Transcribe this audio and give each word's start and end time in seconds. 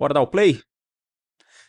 Bora 0.00 0.14
dar 0.14 0.22
o 0.22 0.26
play? 0.26 0.58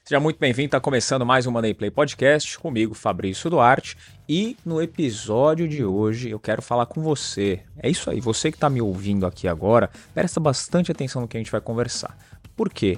Seja 0.06 0.18
muito 0.18 0.40
bem-vindo, 0.40 0.68
está 0.68 0.80
começando 0.80 1.26
mais 1.26 1.46
um 1.46 1.52
Money 1.52 1.74
Play 1.74 1.92
Podcast 1.92 2.58
comigo, 2.58 2.94
Fabrício 2.94 3.50
Duarte, 3.50 3.98
e 4.28 4.56
no 4.66 4.82
episódio 4.82 5.68
de 5.68 5.84
hoje 5.84 6.30
eu 6.30 6.40
quero 6.40 6.62
falar 6.62 6.86
com 6.86 7.02
você. 7.02 7.62
É 7.76 7.90
isso 7.90 8.10
aí, 8.10 8.22
você 8.22 8.50
que 8.50 8.56
está 8.56 8.70
me 8.70 8.82
ouvindo 8.82 9.26
aqui 9.26 9.50
agora, 9.50 9.90
presta 10.14 10.40
bastante 10.40 10.90
atenção 10.90 11.22
no 11.22 11.28
que 11.28 11.36
a 11.36 11.42
gente 11.42 11.52
vai 11.52 11.60
conversar. 11.60 12.18
Por 12.56 12.70
quê? 12.70 12.98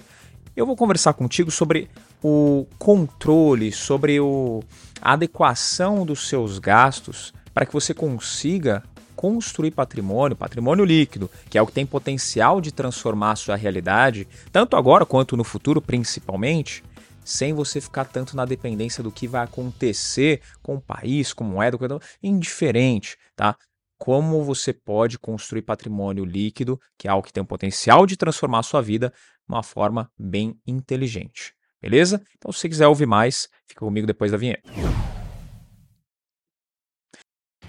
Eu 0.56 0.68
vou 0.68 0.76
conversar 0.76 1.16
contigo 1.16 1.50
sobre 1.50 1.90
o 2.24 2.68
controle, 2.78 3.72
sobre 3.72 4.20
o, 4.20 4.62
a 5.02 5.14
adequação 5.14 6.06
dos 6.06 6.28
seus 6.28 6.60
gastos 6.60 7.34
para 7.56 7.66
que 7.66 7.74
você 7.74 7.92
consiga 7.92 8.84
construir 9.16 9.72
patrimônio, 9.72 10.36
patrimônio 10.36 10.86
líquido, 10.86 11.30
que 11.50 11.58
é 11.58 11.62
o 11.62 11.68
que 11.68 11.72
tem 11.72 11.86
potencial 11.86 12.60
de 12.60 12.72
transformar 12.72 13.32
a 13.32 13.36
sua 13.36 13.56
realidade, 13.56 14.28
tanto 14.52 14.76
agora 14.76 15.06
quanto 15.06 15.38
no 15.38 15.44
futuro, 15.44 15.82
principalmente, 15.82 16.84
sem 17.24 17.54
você 17.54 17.80
ficar 17.80 18.06
tanto 18.06 18.36
na 18.36 18.46
dependência 18.46 19.04
do 19.04 19.12
que 19.12 19.28
vai 19.28 19.44
acontecer 19.44 20.42
com 20.62 20.76
o 20.76 20.82
país, 20.82 21.34
com 21.34 21.44
moeda, 21.44 21.78
com... 21.78 22.00
indiferente, 22.22 23.18
tá? 23.36 23.56
Como 23.98 24.44
você 24.44 24.74
pode 24.74 25.18
construir 25.18 25.62
patrimônio 25.62 26.26
líquido, 26.26 26.80
que 26.98 27.08
é 27.08 27.12
algo 27.12 27.26
que 27.26 27.32
tem 27.32 27.44
o 27.44 27.48
potencial 27.48 28.06
de 28.06 28.18
transformar 28.18 28.60
a 28.60 28.64
sua 28.64 28.82
vida 28.82 29.10
de 29.10 29.54
uma 29.54 29.64
forma 29.64 30.12
bem 30.18 30.60
inteligente. 30.68 31.54
Beleza? 31.82 32.22
Então, 32.38 32.52
se 32.52 32.60
você 32.60 32.70
quiser 32.70 32.88
ouvir 32.88 33.06
mais, 33.06 33.50
fica 33.68 33.80
comigo 33.80 34.08
depois 34.08 34.32
da 34.32 34.38
vinheta. 34.38 34.93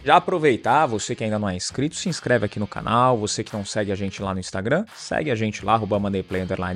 Já 0.04 0.16
aproveitar, 0.16 0.84
você 0.84 1.14
que 1.14 1.24
ainda 1.24 1.38
não 1.38 1.48
é 1.48 1.56
inscrito, 1.56 1.96
se 1.96 2.10
inscreve 2.10 2.44
aqui 2.44 2.60
no 2.60 2.66
canal. 2.66 3.16
Você 3.16 3.42
que 3.42 3.54
não 3.56 3.64
segue 3.64 3.90
a 3.90 3.94
gente 3.94 4.20
lá 4.20 4.34
no 4.34 4.40
Instagram, 4.40 4.84
segue 4.94 5.30
a 5.30 5.34
gente 5.34 5.64
lá, 5.64 5.72
arroba 5.72 5.98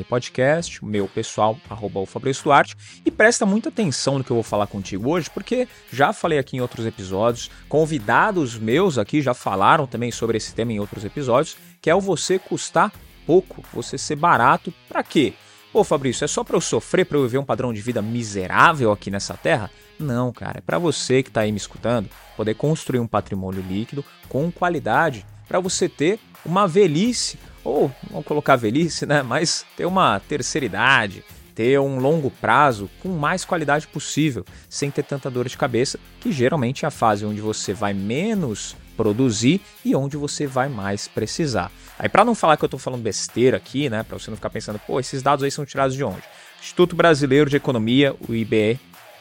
Podcast, 0.08 0.82
meu 0.82 1.06
pessoal, 1.06 1.58
arroba 1.68 2.00
Duarte. 2.42 2.74
E 3.04 3.10
presta 3.10 3.44
muita 3.44 3.68
atenção 3.68 4.16
no 4.16 4.24
que 4.24 4.30
eu 4.30 4.36
vou 4.36 4.42
falar 4.42 4.66
contigo 4.66 5.10
hoje, 5.10 5.28
porque 5.28 5.68
já 5.92 6.10
falei 6.14 6.38
aqui 6.38 6.56
em 6.56 6.60
outros 6.60 6.86
episódios, 6.86 7.50
convidados 7.68 8.58
meus 8.58 8.96
aqui 8.96 9.20
já 9.20 9.34
falaram 9.34 9.86
também 9.86 10.10
sobre 10.10 10.38
esse 10.38 10.54
tema 10.54 10.72
em 10.72 10.80
outros 10.80 11.04
episódios, 11.04 11.54
que 11.82 11.90
é 11.90 11.94
o 11.94 12.00
você 12.00 12.38
custar 12.38 12.90
pouco, 13.26 13.62
você 13.74 13.98
ser 13.98 14.16
barato, 14.16 14.72
para 14.88 15.02
quê? 15.02 15.34
Pô, 15.70 15.84
Fabrício, 15.84 16.24
é 16.24 16.28
só 16.28 16.42
para 16.42 16.56
eu 16.56 16.62
sofrer, 16.62 17.04
para 17.04 17.18
eu 17.18 17.24
viver 17.24 17.36
um 17.36 17.44
padrão 17.44 17.74
de 17.74 17.82
vida 17.82 18.00
miserável 18.00 18.90
aqui 18.90 19.10
nessa 19.10 19.34
terra? 19.34 19.70
Não, 19.98 20.32
cara, 20.32 20.58
é 20.58 20.60
para 20.60 20.78
você 20.78 21.22
que 21.22 21.30
está 21.30 21.40
aí 21.40 21.50
me 21.50 21.58
escutando 21.58 22.08
poder 22.36 22.54
construir 22.54 23.00
um 23.00 23.06
patrimônio 23.06 23.62
líquido 23.62 24.04
com 24.28 24.50
qualidade 24.50 25.26
para 25.48 25.58
você 25.58 25.88
ter 25.88 26.20
uma 26.44 26.68
velhice, 26.68 27.38
ou 27.64 27.90
vamos 28.10 28.24
colocar 28.24 28.54
velhice, 28.56 29.06
né? 29.06 29.22
Mas 29.22 29.66
ter 29.76 29.86
uma 29.86 30.20
terceira 30.20 30.64
idade, 30.64 31.24
ter 31.54 31.80
um 31.80 31.98
longo 31.98 32.30
prazo 32.30 32.88
com 33.02 33.08
mais 33.08 33.44
qualidade 33.44 33.88
possível, 33.88 34.44
sem 34.68 34.90
ter 34.90 35.02
tanta 35.02 35.28
dor 35.28 35.48
de 35.48 35.58
cabeça, 35.58 35.98
que 36.20 36.30
geralmente 36.30 36.84
é 36.84 36.88
a 36.88 36.92
fase 36.92 37.26
onde 37.26 37.40
você 37.40 37.74
vai 37.74 37.92
menos 37.92 38.76
produzir 38.96 39.60
e 39.84 39.96
onde 39.96 40.16
você 40.16 40.46
vai 40.46 40.68
mais 40.68 41.08
precisar. 41.08 41.72
Aí 41.98 42.08
para 42.08 42.24
não 42.24 42.34
falar 42.34 42.56
que 42.56 42.64
eu 42.64 42.68
estou 42.68 42.78
falando 42.78 43.02
besteira 43.02 43.56
aqui, 43.56 43.90
né, 43.90 44.04
para 44.04 44.18
você 44.18 44.30
não 44.30 44.36
ficar 44.36 44.50
pensando, 44.50 44.78
pô, 44.78 45.00
esses 45.00 45.22
dados 45.22 45.44
aí 45.44 45.50
são 45.50 45.64
tirados 45.64 45.96
de 45.96 46.04
onde? 46.04 46.22
Instituto 46.60 46.94
Brasileiro 46.94 47.50
de 47.50 47.56
Economia, 47.56 48.14
o 48.28 48.34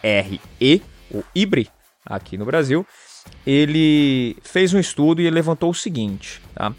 IBRE, 0.04 0.82
o 1.12 1.24
IBRE, 1.34 1.70
aqui 2.06 2.38
no 2.38 2.46
Brasil, 2.46 2.86
ele 3.46 4.38
fez 4.42 4.74
um 4.74 4.80
estudo 4.80 5.22
e 5.22 5.30
levantou 5.30 5.70
o 5.70 5.76
seguinte, 5.76 6.42
tá? 6.54 6.74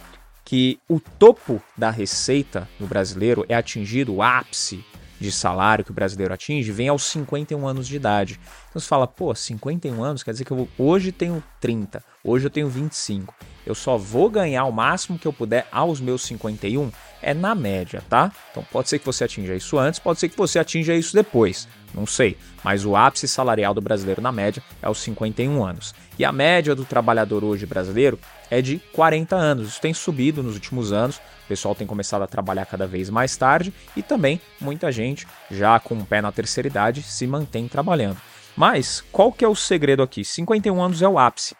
que 0.44 0.80
o 0.88 0.98
topo 0.98 1.62
da 1.76 1.90
receita 1.90 2.66
no 2.80 2.86
brasileiro 2.86 3.44
é 3.50 3.54
atingido, 3.54 4.14
o 4.14 4.22
ápice 4.22 4.82
de 5.20 5.32
salário 5.32 5.84
que 5.84 5.90
o 5.90 5.94
brasileiro 5.94 6.32
atinge 6.32 6.70
vem 6.72 6.88
aos 6.88 7.02
51 7.04 7.66
anos 7.66 7.86
de 7.86 7.96
idade. 7.96 8.40
Então 8.70 8.80
você 8.80 8.86
fala, 8.86 9.06
pô, 9.06 9.34
51 9.34 10.02
anos 10.02 10.22
quer 10.22 10.30
dizer 10.30 10.44
que 10.44 10.50
eu 10.50 10.68
hoje 10.78 11.12
tenho 11.12 11.42
30, 11.60 12.02
hoje 12.24 12.46
eu 12.46 12.50
tenho 12.50 12.68
25. 12.68 13.34
Eu 13.66 13.74
só 13.74 13.98
vou 13.98 14.30
ganhar 14.30 14.64
o 14.64 14.72
máximo 14.72 15.18
que 15.18 15.26
eu 15.26 15.32
puder 15.32 15.66
aos 15.70 16.00
meus 16.00 16.22
51? 16.22 16.90
É 17.20 17.34
na 17.34 17.54
média, 17.54 18.02
tá? 18.08 18.32
Então 18.50 18.64
pode 18.70 18.88
ser 18.88 18.98
que 18.98 19.04
você 19.04 19.24
atinja 19.24 19.54
isso 19.54 19.76
antes, 19.76 20.00
pode 20.00 20.18
ser 20.18 20.28
que 20.28 20.36
você 20.36 20.58
atinja 20.58 20.94
isso 20.94 21.14
depois. 21.14 21.68
Não 21.94 22.06
sei, 22.06 22.36
mas 22.62 22.84
o 22.84 22.94
ápice 22.94 23.26
salarial 23.26 23.72
do 23.72 23.80
brasileiro 23.80 24.20
na 24.20 24.30
média 24.30 24.62
é 24.82 24.86
aos 24.86 24.98
51 25.00 25.64
anos. 25.64 25.94
E 26.18 26.24
a 26.24 26.32
média 26.32 26.74
do 26.74 26.84
trabalhador 26.84 27.44
hoje 27.44 27.66
brasileiro 27.66 28.18
é 28.50 28.60
de 28.60 28.78
40 28.92 29.34
anos. 29.34 29.68
Isso 29.68 29.80
tem 29.80 29.94
subido 29.94 30.42
nos 30.42 30.54
últimos 30.54 30.92
anos, 30.92 31.16
o 31.16 31.48
pessoal 31.48 31.74
tem 31.74 31.86
começado 31.86 32.22
a 32.22 32.26
trabalhar 32.26 32.66
cada 32.66 32.86
vez 32.86 33.08
mais 33.10 33.36
tarde 33.36 33.72
e 33.96 34.02
também 34.02 34.40
muita 34.60 34.92
gente, 34.92 35.26
já 35.50 35.78
com 35.80 35.94
o 35.94 36.04
pé 36.04 36.20
na 36.20 36.32
terceira 36.32 36.68
idade, 36.68 37.02
se 37.02 37.26
mantém 37.26 37.66
trabalhando. 37.68 38.18
Mas 38.56 39.04
qual 39.12 39.32
que 39.32 39.44
é 39.44 39.48
o 39.48 39.54
segredo 39.54 40.02
aqui? 40.02 40.24
51 40.24 40.82
anos 40.82 41.00
é 41.00 41.08
o 41.08 41.18
ápice. 41.18 41.54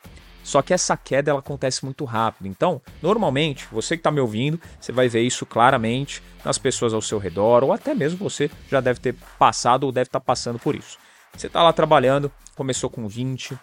Só 0.49 0.63
que 0.63 0.73
essa 0.73 0.97
queda 0.97 1.31
ela 1.31 1.41
acontece 1.41 1.85
muito 1.85 2.07
rápido. 2.07 2.47
Então, 2.47 2.81
normalmente, 3.03 3.69
você 3.71 3.99
que 3.99 4.01
está 4.01 4.11
me 4.11 4.19
ouvindo, 4.19 4.59
você 4.81 4.91
vai 4.91 5.07
ver 5.07 5.21
isso 5.21 5.45
claramente 5.45 6.23
nas 6.43 6.57
pessoas 6.57 6.95
ao 6.95 7.03
seu 7.03 7.19
redor, 7.19 7.63
ou 7.63 7.71
até 7.71 7.95
mesmo 7.95 8.17
você 8.17 8.51
já 8.67 8.81
deve 8.81 8.99
ter 8.99 9.15
passado 9.39 9.85
ou 9.85 9.93
deve 9.93 10.09
estar 10.09 10.21
tá 10.21 10.25
passando 10.25 10.59
por 10.59 10.75
isso. 10.75 10.97
Você 11.37 11.49
está 11.49 11.63
lá 11.63 11.71
trabalhando, 11.71 12.33
começou 12.57 12.89
com 12.89 13.07
20, 13.07 13.59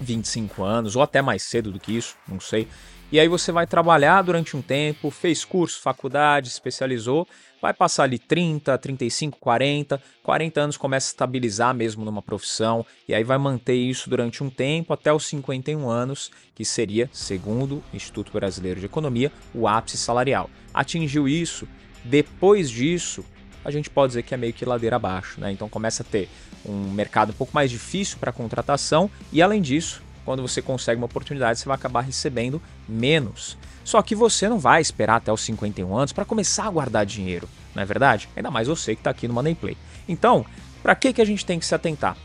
25 0.00 0.64
anos, 0.64 0.96
ou 0.96 1.02
até 1.02 1.22
mais 1.22 1.44
cedo 1.44 1.70
do 1.70 1.78
que 1.78 1.96
isso, 1.96 2.16
não 2.26 2.40
sei. 2.40 2.66
E 3.12 3.20
aí 3.20 3.28
você 3.28 3.52
vai 3.52 3.64
trabalhar 3.64 4.20
durante 4.22 4.56
um 4.56 4.62
tempo, 4.62 5.12
fez 5.12 5.44
curso, 5.44 5.80
faculdade, 5.80 6.48
especializou, 6.48 7.24
vai 7.60 7.74
passar 7.74 8.04
ali 8.04 8.18
30, 8.18 8.76
35, 8.78 9.38
40, 9.38 10.02
40 10.22 10.60
anos 10.60 10.76
começa 10.76 11.08
a 11.08 11.10
estabilizar 11.10 11.74
mesmo 11.74 12.04
numa 12.04 12.22
profissão, 12.22 12.84
e 13.08 13.14
aí 13.14 13.24
vai 13.24 13.38
manter 13.38 13.74
isso 13.74 14.08
durante 14.08 14.42
um 14.42 14.50
tempo 14.50 14.92
até 14.92 15.12
os 15.12 15.26
51 15.26 15.88
anos, 15.88 16.30
que 16.54 16.64
seria, 16.64 17.08
segundo 17.12 17.82
o 17.92 17.96
Instituto 17.96 18.32
Brasileiro 18.32 18.80
de 18.80 18.86
Economia, 18.86 19.30
o 19.54 19.68
ápice 19.68 19.96
salarial. 19.96 20.48
Atingiu 20.72 21.28
isso, 21.28 21.68
depois 22.04 22.70
disso, 22.70 23.24
a 23.64 23.70
gente 23.70 23.90
pode 23.90 24.10
dizer 24.10 24.22
que 24.22 24.34
é 24.34 24.36
meio 24.36 24.52
que 24.52 24.64
ladeira 24.64 24.96
abaixo, 24.96 25.40
né? 25.40 25.52
Então 25.52 25.68
começa 25.68 26.02
a 26.02 26.06
ter 26.06 26.28
um 26.64 26.90
mercado 26.90 27.30
um 27.30 27.34
pouco 27.34 27.54
mais 27.54 27.70
difícil 27.70 28.18
para 28.18 28.32
contratação 28.32 29.10
e 29.32 29.42
além 29.42 29.60
disso, 29.60 30.02
quando 30.30 30.42
você 30.42 30.62
consegue 30.62 30.96
uma 30.96 31.06
oportunidade, 31.06 31.58
você 31.58 31.66
vai 31.66 31.74
acabar 31.74 32.02
recebendo 32.02 32.62
menos. 32.88 33.58
Só 33.82 34.00
que 34.00 34.14
você 34.14 34.48
não 34.48 34.60
vai 34.60 34.80
esperar 34.80 35.16
até 35.16 35.32
os 35.32 35.40
51 35.40 35.92
anos 35.92 36.12
para 36.12 36.24
começar 36.24 36.66
a 36.66 36.70
guardar 36.70 37.04
dinheiro, 37.04 37.48
não 37.74 37.82
é 37.82 37.84
verdade? 37.84 38.28
Ainda 38.36 38.48
mais 38.48 38.68
você 38.68 38.94
que 38.94 39.00
está 39.00 39.10
aqui 39.10 39.26
no 39.26 39.34
Money 39.34 39.56
Play. 39.56 39.76
Então, 40.08 40.46
para 40.84 40.94
que, 40.94 41.12
que 41.12 41.20
a 41.20 41.24
gente 41.24 41.44
tem 41.44 41.58
que 41.58 41.66
se 41.66 41.74
atentar? 41.74 42.16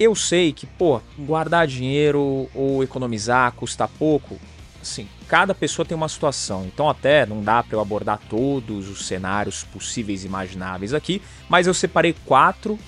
Eu 0.00 0.14
sei 0.14 0.50
que, 0.50 0.66
pô, 0.66 0.98
guardar 1.18 1.66
dinheiro 1.66 2.48
ou 2.54 2.82
economizar 2.82 3.52
custa 3.52 3.86
pouco. 3.86 4.38
Assim, 4.80 5.06
cada 5.28 5.54
pessoa 5.54 5.84
tem 5.84 5.94
uma 5.94 6.08
situação, 6.08 6.64
então 6.64 6.88
até 6.88 7.26
não 7.26 7.44
dá 7.44 7.62
para 7.62 7.76
eu 7.76 7.80
abordar 7.80 8.18
todos 8.30 8.88
os 8.88 9.04
cenários 9.06 9.62
possíveis 9.64 10.24
e 10.24 10.26
imagináveis 10.26 10.94
aqui, 10.94 11.20
mas 11.50 11.66
eu 11.66 11.74
separei 11.74 12.16
quatro 12.24 12.78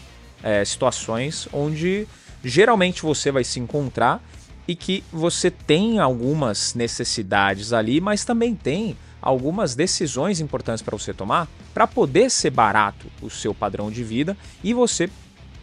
é, 0.42 0.64
situações 0.64 1.46
onde 1.52 2.08
geralmente 2.44 3.02
você 3.02 3.30
vai 3.30 3.44
se 3.44 3.60
encontrar 3.60 4.22
e 4.68 4.76
que 4.76 5.02
você 5.10 5.50
tem 5.50 5.98
algumas 5.98 6.74
necessidades 6.74 7.72
ali, 7.72 8.02
mas 8.02 8.22
também 8.22 8.54
tem 8.54 8.94
algumas 9.20 9.74
decisões 9.74 10.40
importantes 10.40 10.82
para 10.82 10.96
você 10.96 11.14
tomar 11.14 11.48
para 11.72 11.86
poder 11.86 12.30
ser 12.30 12.50
barato 12.50 13.06
o 13.22 13.30
seu 13.30 13.54
padrão 13.54 13.90
de 13.90 14.04
vida 14.04 14.36
e 14.62 14.74
você 14.74 15.08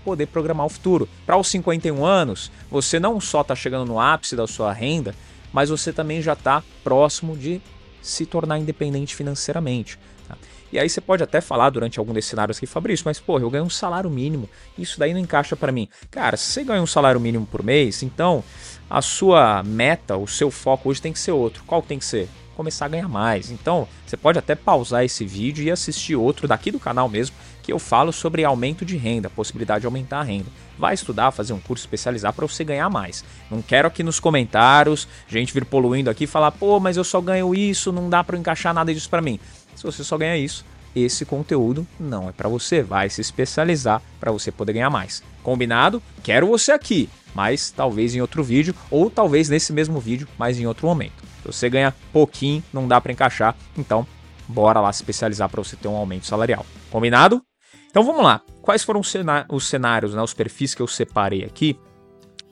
poder 0.03 0.25
programar 0.25 0.65
o 0.65 0.69
futuro. 0.69 1.07
Para 1.25 1.37
os 1.37 1.47
51 1.47 2.03
anos, 2.03 2.51
você 2.69 2.99
não 2.99 3.21
só 3.21 3.41
está 3.41 3.55
chegando 3.55 3.85
no 3.85 3.99
ápice 3.99 4.35
da 4.35 4.47
sua 4.47 4.73
renda, 4.73 5.15
mas 5.53 5.69
você 5.69 5.93
também 5.93 6.21
já 6.21 6.33
está 6.33 6.63
próximo 6.83 7.37
de 7.37 7.61
se 8.01 8.25
tornar 8.25 8.59
independente 8.59 9.15
financeiramente. 9.15 9.97
Tá? 10.27 10.37
E 10.71 10.79
aí 10.79 10.89
você 10.89 11.01
pode 11.01 11.23
até 11.23 11.41
falar 11.41 11.69
durante 11.69 11.97
algum 11.97 12.13
desses 12.13 12.29
cenários 12.29 12.57
aqui, 12.57 12.67
Fabrício, 12.67 13.03
mas 13.05 13.19
pô, 13.19 13.39
eu 13.39 13.49
ganho 13.49 13.65
um 13.65 13.69
salário 13.69 14.09
mínimo, 14.09 14.49
isso 14.77 14.99
daí 14.99 15.13
não 15.13 15.19
encaixa 15.19 15.55
para 15.55 15.71
mim. 15.71 15.87
Cara, 16.11 16.37
se 16.37 16.51
você 16.51 16.63
ganha 16.63 16.81
um 16.81 16.87
salário 16.87 17.19
mínimo 17.19 17.45
por 17.45 17.63
mês, 17.63 18.03
então 18.03 18.43
a 18.89 19.01
sua 19.01 19.63
meta, 19.63 20.15
o 20.17 20.27
seu 20.27 20.51
foco 20.51 20.89
hoje 20.89 21.01
tem 21.01 21.13
que 21.13 21.19
ser 21.19 21.31
outro. 21.31 21.63
Qual 21.65 21.81
tem 21.81 21.99
que 21.99 22.05
ser? 22.05 22.29
Começar 22.55 22.85
a 22.85 22.89
ganhar 22.89 23.09
mais. 23.09 23.51
Então, 23.51 23.87
você 24.05 24.15
pode 24.15 24.39
até 24.39 24.55
pausar 24.55 25.03
esse 25.03 25.25
vídeo 25.25 25.63
e 25.63 25.71
assistir 25.71 26.15
outro 26.15 26.47
daqui 26.47 26.71
do 26.71 26.79
canal 26.79 27.09
mesmo, 27.09 27.35
que 27.61 27.73
eu 27.73 27.79
falo 27.79 28.13
sobre 28.13 28.45
aumento 28.45 28.85
de 28.85 28.95
renda, 28.95 29.29
possibilidade 29.29 29.81
de 29.81 29.87
aumentar 29.87 30.19
a 30.19 30.23
renda. 30.23 30.45
Vai 30.77 30.93
estudar, 30.93 31.31
fazer 31.31 31.51
um 31.51 31.59
curso 31.59 31.83
especializado 31.83 32.35
para 32.35 32.47
você 32.47 32.63
ganhar 32.63 32.89
mais. 32.89 33.25
Não 33.49 33.61
quero 33.61 33.87
aqui 33.87 34.03
nos 34.03 34.19
comentários 34.19 35.07
gente 35.27 35.53
vir 35.53 35.65
poluindo 35.65 36.09
aqui 36.09 36.25
e 36.25 36.27
falar, 36.27 36.51
pô, 36.51 36.79
mas 36.79 36.95
eu 36.95 37.03
só 37.03 37.19
ganho 37.19 37.53
isso, 37.53 37.91
não 37.91 38.09
dá 38.09 38.23
para 38.23 38.37
encaixar 38.37 38.73
nada 38.73 38.93
disso 38.93 39.09
para 39.09 39.21
mim. 39.21 39.39
Se 39.75 39.83
você 39.83 40.03
só 40.03 40.17
ganha 40.17 40.37
isso, 40.37 40.63
esse 40.95 41.25
conteúdo 41.25 41.85
não 41.99 42.29
é 42.29 42.31
para 42.31 42.47
você. 42.47 42.81
Vai 42.81 43.09
se 43.09 43.19
especializar 43.19 44.01
para 44.19 44.31
você 44.31 44.51
poder 44.51 44.73
ganhar 44.73 44.89
mais. 44.89 45.21
Combinado? 45.43 46.01
Quero 46.23 46.47
você 46.47 46.71
aqui, 46.71 47.09
mas 47.35 47.69
talvez 47.69 48.15
em 48.15 48.21
outro 48.21 48.43
vídeo 48.43 48.73
ou 48.89 49.09
talvez 49.09 49.49
nesse 49.49 49.73
mesmo 49.73 49.99
vídeo, 49.99 50.27
mas 50.39 50.57
em 50.57 50.65
outro 50.65 50.87
momento. 50.87 51.23
Se 51.41 51.51
você 51.51 51.69
ganha 51.69 51.93
pouquinho, 52.11 52.63
não 52.73 52.87
dá 52.87 52.99
para 52.99 53.11
encaixar, 53.11 53.55
então 53.77 54.07
bora 54.47 54.79
lá 54.79 54.91
se 54.93 55.03
especializar 55.03 55.49
para 55.49 55.61
você 55.61 55.75
ter 55.75 55.89
um 55.89 55.95
aumento 55.95 56.25
salarial. 56.25 56.65
Combinado? 56.89 57.41
Então 57.89 58.03
vamos 58.03 58.23
lá. 58.23 58.41
Quais 58.61 58.83
foram 58.83 59.01
os 59.01 59.67
cenários, 59.67 60.15
né, 60.15 60.21
os 60.21 60.33
perfis 60.33 60.73
que 60.73 60.81
eu 60.81 60.87
separei 60.87 61.43
aqui 61.43 61.77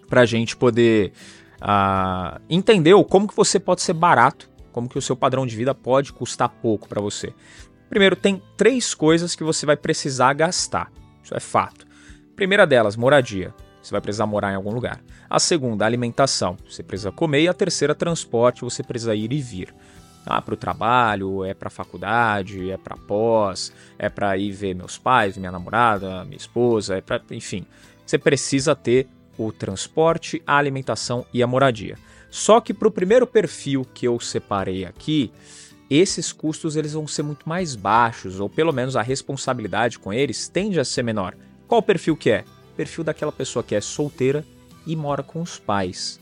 para 0.08 0.22
a 0.22 0.26
gente 0.26 0.56
poder 0.56 1.14
uh, 1.62 2.40
entender 2.50 2.94
como 3.06 3.28
que 3.28 3.36
você 3.36 3.60
pode 3.60 3.82
ser 3.82 3.94
barato, 3.94 4.50
como 4.72 4.90
que 4.90 4.98
o 4.98 5.02
seu 5.02 5.16
padrão 5.16 5.48
de 5.48 5.56
vida 5.56 5.74
pode 5.74 6.12
custar 6.12 6.50
pouco 6.50 6.88
para 6.88 7.02
você. 7.02 7.34
Primeiro, 7.90 8.16
tem 8.16 8.42
três 8.58 8.94
coisas 8.94 9.36
que 9.36 9.44
você 9.44 9.66
vai 9.66 9.78
precisar 9.78 10.34
gastar. 10.34 10.92
Isso 11.24 11.34
é 11.36 11.40
fato. 11.40 11.86
Primeira 12.36 12.66
delas, 12.66 12.96
moradia. 12.96 13.54
Você 13.84 13.92
vai 13.92 14.02
precisar 14.02 14.26
morar 14.26 14.52
em 14.52 14.56
algum 14.56 14.72
lugar. 14.72 15.02
A 15.30 15.40
segunda, 15.40 15.86
alimentação. 15.86 16.58
Você 16.68 16.82
precisa 16.82 17.12
comer. 17.12 17.42
E 17.42 17.48
a 17.48 17.54
terceira, 17.54 17.94
transporte. 17.94 18.62
Você 18.62 18.82
precisa 18.82 19.14
ir 19.14 19.32
e 19.34 19.42
vir. 19.42 19.76
Ah, 20.26 20.42
para 20.42 20.54
o 20.54 20.58
trabalho, 20.58 21.44
é 21.44 21.54
para 21.54 21.70
faculdade, 21.70 22.72
é 22.72 22.78
para 22.78 22.96
pós, 22.96 23.74
é 24.00 24.08
para 24.08 24.38
ir 24.38 24.52
ver 24.52 24.74
meus 24.74 24.98
pais, 24.98 25.38
minha 25.38 25.52
namorada, 25.52 26.24
minha 26.24 26.38
esposa, 26.38 26.96
é 26.96 27.02
para, 27.02 27.22
enfim, 27.32 27.66
você 28.06 28.18
precisa 28.18 28.74
ter 28.74 29.06
o 29.38 29.52
transporte, 29.52 30.42
a 30.48 30.56
alimentação 30.56 31.26
e 31.34 31.44
a 31.44 31.48
moradia. 31.48 31.98
Só 32.30 32.62
que 32.62 32.74
para 32.74 32.88
o 32.88 32.92
primeiro 32.92 33.28
perfil 33.28 33.86
que 33.94 34.08
eu 34.08 34.18
separei 34.18 34.86
aqui, 34.86 35.30
esses 35.90 36.32
custos 36.32 36.76
eles 36.76 36.94
vão 36.94 37.06
ser 37.06 37.24
muito 37.24 37.48
mais 37.48 37.76
baixos, 37.76 38.40
ou 38.40 38.50
pelo 38.50 38.72
menos 38.72 38.96
a 38.96 39.02
responsabilidade 39.02 40.00
com 40.00 40.14
eles 40.14 40.48
tende 40.48 40.80
a 40.80 40.86
ser 40.86 41.04
menor. 41.04 41.36
Qual 41.68 41.82
perfil 41.82 42.16
que 42.16 42.30
é? 42.30 42.46
Perfil 42.76 43.04
daquela 43.04 43.32
pessoa 43.32 43.64
que 43.64 43.76
é 43.76 43.82
solteira 43.82 44.46
e 44.86 44.96
mora 44.96 45.24
com 45.24 45.42
os 45.42 45.60
pais. 45.60 46.20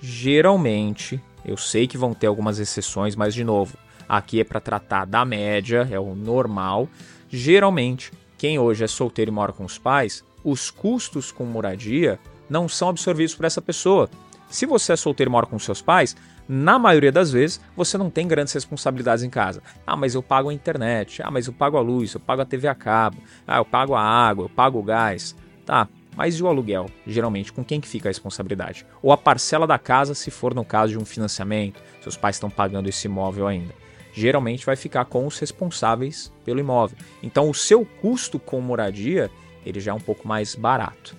Geralmente, 0.00 1.20
eu 1.44 1.56
sei 1.56 1.86
que 1.86 1.98
vão 1.98 2.14
ter 2.14 2.26
algumas 2.26 2.58
exceções, 2.58 3.16
mas 3.16 3.34
de 3.34 3.44
novo, 3.44 3.76
aqui 4.08 4.40
é 4.40 4.44
para 4.44 4.60
tratar 4.60 5.06
da 5.06 5.24
média, 5.24 5.88
é 5.90 5.98
o 5.98 6.14
normal. 6.14 6.88
Geralmente, 7.30 8.12
quem 8.36 8.58
hoje 8.58 8.84
é 8.84 8.88
solteiro 8.88 9.30
e 9.30 9.34
mora 9.34 9.52
com 9.52 9.64
os 9.64 9.78
pais, 9.78 10.24
os 10.44 10.70
custos 10.70 11.30
com 11.30 11.44
moradia 11.44 12.18
não 12.50 12.68
são 12.68 12.88
absorvidos 12.88 13.34
por 13.34 13.44
essa 13.44 13.62
pessoa. 13.62 14.10
Se 14.50 14.66
você 14.66 14.92
é 14.92 14.96
solteiro 14.96 15.30
e 15.30 15.32
mora 15.32 15.46
com 15.46 15.58
seus 15.58 15.80
pais, 15.80 16.14
na 16.48 16.78
maioria 16.78 17.12
das 17.12 17.30
vezes 17.30 17.60
você 17.76 17.96
não 17.96 18.10
tem 18.10 18.28
grandes 18.28 18.52
responsabilidades 18.52 19.24
em 19.24 19.30
casa. 19.30 19.62
Ah, 19.86 19.96
mas 19.96 20.14
eu 20.14 20.22
pago 20.22 20.50
a 20.50 20.54
internet. 20.54 21.22
Ah, 21.22 21.30
mas 21.30 21.46
eu 21.46 21.52
pago 21.52 21.78
a 21.78 21.80
luz, 21.80 22.12
eu 22.12 22.20
pago 22.20 22.42
a 22.42 22.44
TV 22.44 22.68
a 22.68 22.74
cabo. 22.74 23.16
Ah, 23.46 23.58
eu 23.58 23.64
pago 23.64 23.94
a 23.94 24.02
água, 24.02 24.44
eu 24.44 24.48
pago 24.50 24.78
o 24.78 24.82
gás. 24.82 25.34
Tá, 25.64 25.88
mas 26.16 26.34
e 26.34 26.42
o 26.42 26.46
aluguel? 26.46 26.86
Geralmente, 27.06 27.52
com 27.52 27.64
quem 27.64 27.80
que 27.80 27.88
fica 27.88 28.08
a 28.08 28.10
responsabilidade? 28.10 28.86
Ou 29.02 29.12
a 29.12 29.16
parcela 29.16 29.66
da 29.66 29.78
casa, 29.78 30.14
se 30.14 30.30
for 30.30 30.54
no 30.54 30.64
caso 30.64 30.92
de 30.92 30.98
um 30.98 31.04
financiamento, 31.04 31.82
seus 32.02 32.16
pais 32.16 32.36
estão 32.36 32.50
pagando 32.50 32.88
esse 32.88 33.06
imóvel 33.06 33.46
ainda. 33.46 33.74
Geralmente 34.12 34.66
vai 34.66 34.76
ficar 34.76 35.06
com 35.06 35.26
os 35.26 35.38
responsáveis 35.38 36.30
pelo 36.44 36.60
imóvel. 36.60 36.98
Então, 37.22 37.48
o 37.48 37.54
seu 37.54 37.84
custo 37.84 38.38
com 38.38 38.60
moradia, 38.60 39.30
ele 39.64 39.80
já 39.80 39.92
é 39.92 39.94
um 39.94 40.00
pouco 40.00 40.28
mais 40.28 40.54
barato. 40.54 41.16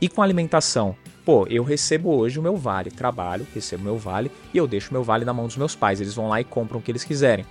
E 0.00 0.08
com 0.08 0.22
alimentação? 0.22 0.96
Pô, 1.24 1.46
eu 1.48 1.62
recebo 1.62 2.10
hoje 2.16 2.38
o 2.38 2.42
meu 2.42 2.56
vale, 2.56 2.90
trabalho, 2.90 3.46
recebo 3.54 3.84
meu 3.84 3.98
vale 3.98 4.32
e 4.52 4.56
eu 4.56 4.66
deixo 4.66 4.92
meu 4.92 5.04
vale 5.04 5.24
na 5.24 5.32
mão 5.32 5.46
dos 5.46 5.56
meus 5.56 5.76
pais. 5.76 6.00
Eles 6.00 6.14
vão 6.14 6.28
lá 6.28 6.40
e 6.40 6.44
compram 6.44 6.80
o 6.80 6.82
que 6.82 6.90
eles 6.90 7.04
quiserem. 7.04 7.44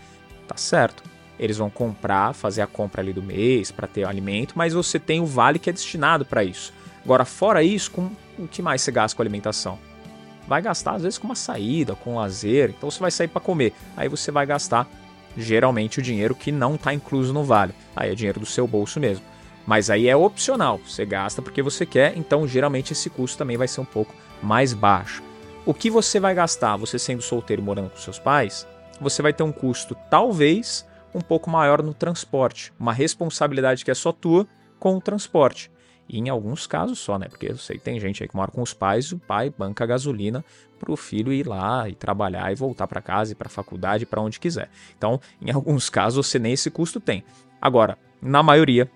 Tá 0.48 0.58
certo 0.58 1.04
eles 1.40 1.58
vão 1.58 1.70
comprar, 1.70 2.34
fazer 2.34 2.62
a 2.62 2.68
compra 2.68 3.02
ali 3.02 3.14
do 3.14 3.22
mês 3.22 3.72
para 3.72 3.88
ter 3.88 4.04
alimento, 4.04 4.54
mas 4.56 4.74
você 4.74 5.00
tem 5.00 5.20
o 5.20 5.26
vale 5.26 5.60
que 5.60 5.70
é 5.70 5.74
destinado 5.74 6.26
para 6.26 6.44
isso. 6.44 6.74
Agora, 7.04 7.26
fora 7.26 7.64
isso, 7.64 7.92
com 7.92 8.10
o 8.38 8.48
que 8.48 8.62
mais 8.62 8.82
você 8.82 8.92
gasta 8.92 9.16
com 9.16 9.22
alimentação? 9.22 9.80
Vai 10.48 10.62
gastar 10.62 10.94
às 10.94 11.04
vezes 11.04 11.18
com 11.18 11.28
uma 11.28 11.36
saída, 11.36 11.96
com 11.96 12.14
um 12.14 12.16
lazer, 12.16 12.70
então 12.70 12.90
você 12.90 13.00
vai 13.00 13.12
sair 13.12 13.28
para 13.28 13.42
comer. 13.42 13.74
Aí 13.96 14.08
você 14.08 14.32
vai 14.32 14.46
gastar 14.46 14.88
geralmente 15.38 16.00
o 16.00 16.02
dinheiro 16.02 16.34
que 16.34 16.52
não 16.52 16.76
está 16.76 16.94
incluso 16.94 17.34
no 17.34 17.44
vale. 17.44 17.74
Aí 17.96 18.12
é 18.12 18.16
dinheiro 18.16 18.40
do 18.40 18.46
seu 18.46 18.68
bolso 18.68 19.00
mesmo. 19.00 19.24
Mas 19.66 19.90
aí 19.90 20.08
é 20.08 20.16
opcional, 20.16 20.80
você 20.86 21.06
gasta 21.06 21.42
porque 21.42 21.62
você 21.62 21.86
quer, 21.86 22.18
então 22.18 22.48
geralmente 22.48 22.94
esse 22.94 23.10
custo 23.10 23.38
também 23.38 23.58
vai 23.58 23.68
ser 23.68 23.82
um 23.82 23.86
pouco 23.86 24.16
mais 24.42 24.74
baixo. 24.74 25.22
O 25.66 25.74
que 25.74 25.90
você 25.90 26.22
vai 26.22 26.34
gastar, 26.34 26.78
você 26.78 26.98
sendo 26.98 27.22
solteiro 27.22 27.62
morando 27.62 27.90
com 27.90 27.98
seus 27.98 28.18
pais, 28.18 28.66
você 29.02 29.22
vai 29.22 29.34
ter 29.34 29.44
um 29.44 29.52
custo 29.52 29.96
talvez 30.10 30.87
um 31.14 31.22
pouco 31.22 31.50
maior 31.50 31.82
no 31.82 31.94
transporte, 31.94 32.74
uma 32.80 32.94
responsabilidade 32.94 33.84
que 33.84 33.92
é 33.92 33.96
só 33.96 34.12
tua 34.12 34.48
com 34.80 34.96
o 34.96 35.02
transporte. 35.02 35.72
E 36.10 36.20
em 36.20 36.30
alguns 36.30 36.66
casos 36.66 37.00
só, 37.00 37.20
né? 37.20 37.28
Porque 37.28 37.52
eu 37.52 37.58
sei 37.58 37.78
que 37.78 37.84
tem 37.84 38.00
gente 38.00 38.24
aí 38.24 38.30
que 38.30 38.36
mora 38.36 38.52
com 38.52 38.62
os 38.62 38.74
pais, 38.74 39.12
o 39.12 39.20
pai 39.20 39.50
banca 39.50 39.86
gasolina 39.86 40.44
para 40.80 40.92
o 40.92 40.96
filho 40.96 41.34
ir 41.34 41.46
lá 41.46 41.90
e 41.90 41.96
trabalhar 41.96 42.52
e 42.52 42.56
voltar 42.56 42.88
para 42.88 43.02
casa 43.02 43.34
e 43.34 43.36
para 43.36 43.48
a 43.48 43.52
faculdade, 43.52 44.06
para 44.06 44.22
onde 44.22 44.40
quiser. 44.40 44.70
Então, 44.98 45.20
em 45.42 45.52
alguns 45.52 45.90
casos, 45.90 46.26
você 46.26 46.40
nem 46.40 46.54
esse 46.54 46.72
custo 46.72 47.00
tem. 47.00 47.24
Agora, 47.62 47.98
na 48.22 48.42
maioria, 48.42 48.90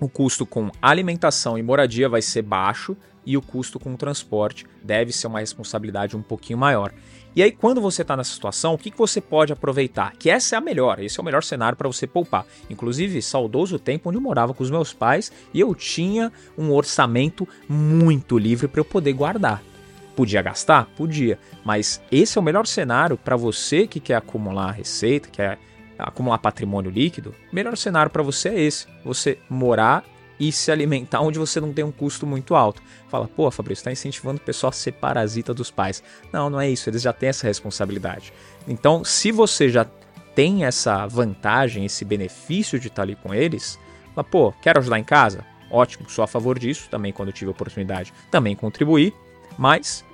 o 0.00 0.08
custo 0.08 0.44
com 0.44 0.70
alimentação 0.80 1.56
e 1.58 1.62
moradia 1.62 2.08
vai 2.08 2.22
ser 2.22 2.42
baixo 2.42 2.96
e 3.24 3.36
o 3.36 3.42
custo 3.42 3.78
com 3.78 3.96
transporte 3.96 4.64
deve 4.82 5.12
ser 5.12 5.26
uma 5.26 5.40
responsabilidade 5.40 6.16
um 6.16 6.22
pouquinho 6.22 6.58
maior. 6.58 6.92
E 7.34 7.42
aí, 7.42 7.52
quando 7.52 7.82
você 7.82 8.00
está 8.00 8.16
nessa 8.16 8.32
situação, 8.32 8.72
o 8.72 8.78
que, 8.78 8.90
que 8.90 8.96
você 8.96 9.20
pode 9.20 9.52
aproveitar? 9.52 10.12
Que 10.16 10.30
essa 10.30 10.54
é 10.54 10.58
a 10.58 10.60
melhor, 10.60 11.00
esse 11.00 11.20
é 11.20 11.22
o 11.22 11.24
melhor 11.24 11.42
cenário 11.42 11.76
para 11.76 11.88
você 11.88 12.06
poupar. 12.06 12.46
Inclusive, 12.70 13.20
saudoso 13.20 13.78
tempo 13.78 14.08
onde 14.08 14.16
eu 14.16 14.22
morava 14.22 14.54
com 14.54 14.62
os 14.62 14.70
meus 14.70 14.94
pais 14.94 15.30
e 15.52 15.60
eu 15.60 15.74
tinha 15.74 16.32
um 16.56 16.72
orçamento 16.72 17.46
muito 17.68 18.38
livre 18.38 18.68
para 18.68 18.80
eu 18.80 18.84
poder 18.86 19.12
guardar. 19.12 19.62
Podia 20.14 20.40
gastar? 20.40 20.86
Podia. 20.96 21.38
Mas 21.62 22.00
esse 22.10 22.38
é 22.38 22.40
o 22.40 22.44
melhor 22.44 22.66
cenário 22.66 23.18
para 23.18 23.36
você 23.36 23.86
que 23.86 24.00
quer 24.00 24.14
acumular 24.14 24.70
receita, 24.70 25.28
quer 25.28 25.58
acumular 25.98 26.38
patrimônio 26.38 26.90
líquido. 26.90 27.34
O 27.50 27.54
melhor 27.54 27.76
cenário 27.76 28.10
para 28.10 28.22
você 28.22 28.48
é 28.50 28.60
esse: 28.60 28.86
você 29.04 29.38
morar 29.48 30.04
e 30.38 30.52
se 30.52 30.70
alimentar 30.70 31.20
onde 31.20 31.38
você 31.38 31.60
não 31.60 31.72
tem 31.72 31.84
um 31.84 31.92
custo 31.92 32.26
muito 32.26 32.54
alto. 32.54 32.82
Fala, 33.08 33.26
pô, 33.26 33.50
Fabrício, 33.50 33.80
está 33.80 33.92
incentivando 33.92 34.38
o 34.38 34.44
pessoal 34.44 34.70
a 34.70 34.72
ser 34.72 34.92
parasita 34.92 35.54
dos 35.54 35.70
pais. 35.70 36.02
Não, 36.32 36.50
não 36.50 36.60
é 36.60 36.68
isso, 36.68 36.90
eles 36.90 37.02
já 37.02 37.12
têm 37.12 37.30
essa 37.30 37.46
responsabilidade. 37.46 38.32
Então, 38.68 39.04
se 39.04 39.32
você 39.32 39.68
já 39.68 39.86
tem 40.34 40.64
essa 40.64 41.06
vantagem, 41.06 41.84
esse 41.84 42.04
benefício 42.04 42.78
de 42.78 42.88
estar 42.88 43.02
ali 43.02 43.16
com 43.16 43.32
eles, 43.32 43.78
fala, 44.14 44.24
pô, 44.24 44.52
quero 44.60 44.78
ajudar 44.78 44.98
em 44.98 45.04
casa? 45.04 45.44
Ótimo, 45.70 46.08
sou 46.10 46.22
a 46.22 46.28
favor 46.28 46.58
disso, 46.58 46.88
também 46.90 47.12
quando 47.12 47.32
tive 47.32 47.48
a 47.48 47.52
oportunidade, 47.52 48.12
também 48.30 48.54
contribuir, 48.54 49.14
mas 49.58 50.04